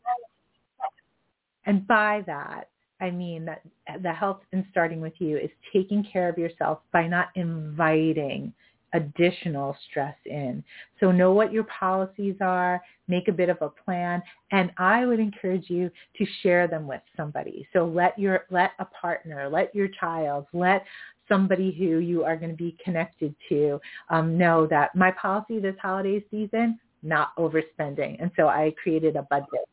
And 1.65 1.85
by 1.87 2.23
that, 2.27 2.69
I 3.01 3.09
mean 3.09 3.45
that 3.45 3.61
the 4.01 4.13
health 4.13 4.41
in 4.53 4.65
starting 4.71 5.01
with 5.01 5.13
you 5.17 5.37
is 5.37 5.49
taking 5.73 6.03
care 6.03 6.29
of 6.29 6.37
yourself 6.37 6.79
by 6.93 7.07
not 7.07 7.29
inviting 7.35 8.53
additional 8.93 9.75
stress 9.89 10.15
in. 10.25 10.63
So 10.99 11.11
know 11.11 11.33
what 11.33 11.53
your 11.53 11.65
policies 11.65 12.35
are, 12.41 12.81
make 13.07 13.27
a 13.27 13.33
bit 13.33 13.49
of 13.49 13.57
a 13.61 13.69
plan, 13.69 14.21
and 14.51 14.71
I 14.77 15.05
would 15.05 15.19
encourage 15.19 15.69
you 15.69 15.89
to 16.17 16.25
share 16.41 16.67
them 16.67 16.87
with 16.87 17.01
somebody. 17.15 17.67
So 17.73 17.85
let 17.85 18.17
your 18.17 18.45
let 18.49 18.71
a 18.79 18.85
partner, 18.85 19.49
let 19.49 19.73
your 19.73 19.87
child, 19.99 20.47
let 20.53 20.85
somebody 21.27 21.71
who 21.71 21.99
you 21.99 22.23
are 22.23 22.35
going 22.35 22.51
to 22.51 22.57
be 22.57 22.75
connected 22.83 23.33
to 23.49 23.79
um, 24.09 24.37
know 24.37 24.67
that 24.67 24.95
my 24.95 25.11
policy 25.11 25.59
this 25.59 25.75
holiday 25.81 26.23
season, 26.29 26.79
not 27.03 27.35
overspending. 27.37 28.17
And 28.21 28.31
so 28.35 28.47
I 28.47 28.73
created 28.81 29.15
a 29.15 29.23
budget. 29.23 29.67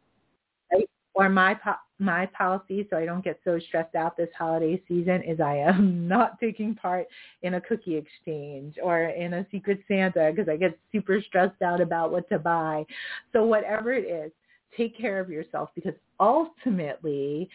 Or 1.18 1.28
my 1.28 1.54
po- 1.54 1.74
my 1.98 2.26
policy, 2.26 2.86
so 2.88 2.96
I 2.96 3.04
don't 3.04 3.24
get 3.24 3.40
so 3.44 3.58
stressed 3.58 3.96
out 3.96 4.16
this 4.16 4.28
holiday 4.38 4.80
season, 4.86 5.20
is 5.24 5.40
I 5.40 5.56
am 5.56 6.06
not 6.08 6.38
taking 6.38 6.76
part 6.76 7.08
in 7.42 7.54
a 7.54 7.60
cookie 7.60 7.96
exchange 7.96 8.76
or 8.80 9.06
in 9.06 9.34
a 9.34 9.46
Secret 9.50 9.80
Santa 9.88 10.30
because 10.30 10.48
I 10.48 10.56
get 10.56 10.78
super 10.92 11.20
stressed 11.20 11.60
out 11.60 11.80
about 11.80 12.12
what 12.12 12.28
to 12.28 12.38
buy. 12.38 12.86
So 13.32 13.44
whatever 13.44 13.92
it 13.92 14.04
is, 14.04 14.30
take 14.76 14.96
care 14.96 15.18
of 15.18 15.28
yourself 15.28 15.70
because 15.74 15.94
ultimately 16.20 17.50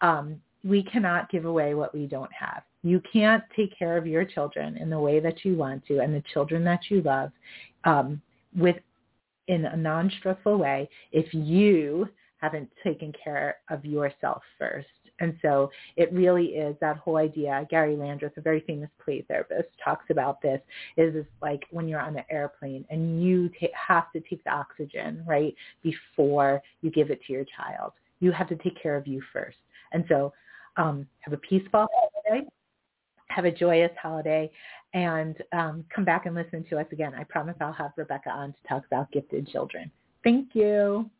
um, 0.00 0.40
we 0.62 0.84
cannot 0.84 1.28
give 1.28 1.44
away 1.44 1.74
what 1.74 1.92
we 1.92 2.06
don't 2.06 2.32
have. 2.32 2.62
You 2.84 3.02
can't 3.12 3.42
take 3.56 3.76
care 3.76 3.96
of 3.96 4.06
your 4.06 4.24
children 4.24 4.76
in 4.76 4.90
the 4.90 5.00
way 5.00 5.18
that 5.18 5.44
you 5.44 5.56
want 5.56 5.84
to 5.86 5.98
and 5.98 6.14
the 6.14 6.22
children 6.32 6.62
that 6.62 6.82
you 6.88 7.02
love 7.02 7.32
um, 7.82 8.22
with 8.56 8.76
in 9.48 9.64
a 9.64 9.76
non-stressful 9.76 10.56
way 10.56 10.88
if 11.10 11.34
you 11.34 12.08
haven't 12.40 12.70
taken 12.82 13.12
care 13.22 13.56
of 13.70 13.84
yourself 13.84 14.42
first. 14.58 14.88
And 15.20 15.36
so 15.42 15.70
it 15.96 16.12
really 16.12 16.46
is 16.46 16.76
that 16.80 16.96
whole 16.98 17.16
idea. 17.16 17.66
Gary 17.70 17.96
Landreth, 17.96 18.36
a 18.36 18.40
very 18.40 18.60
famous 18.60 18.88
play 19.04 19.24
therapist, 19.26 19.68
talks 19.84 20.04
about 20.10 20.40
this. 20.40 20.60
Is 20.96 21.14
it's 21.16 21.28
like 21.42 21.64
when 21.70 21.88
you're 21.88 22.00
on 22.00 22.16
an 22.16 22.24
airplane 22.30 22.84
and 22.90 23.22
you 23.22 23.50
ta- 23.60 23.66
have 23.74 24.12
to 24.12 24.20
take 24.20 24.44
the 24.44 24.50
oxygen 24.50 25.24
right 25.26 25.54
before 25.82 26.62
you 26.82 26.90
give 26.90 27.10
it 27.10 27.20
to 27.26 27.32
your 27.32 27.44
child. 27.56 27.92
You 28.20 28.30
have 28.32 28.48
to 28.48 28.56
take 28.56 28.80
care 28.80 28.96
of 28.96 29.06
you 29.06 29.20
first. 29.32 29.58
And 29.92 30.04
so 30.08 30.32
um, 30.76 31.06
have 31.20 31.34
a 31.34 31.38
peaceful 31.38 31.88
holiday. 31.92 32.46
Have 33.28 33.44
a 33.44 33.50
joyous 33.50 33.90
holiday 34.00 34.50
and 34.94 35.36
um, 35.52 35.84
come 35.94 36.04
back 36.04 36.26
and 36.26 36.34
listen 36.34 36.64
to 36.70 36.78
us 36.78 36.86
again. 36.92 37.12
I 37.14 37.24
promise 37.24 37.56
I'll 37.60 37.72
have 37.72 37.92
Rebecca 37.96 38.30
on 38.30 38.52
to 38.52 38.68
talk 38.68 38.86
about 38.86 39.10
gifted 39.12 39.48
children. 39.48 39.90
Thank 40.24 40.54
you. 40.54 41.10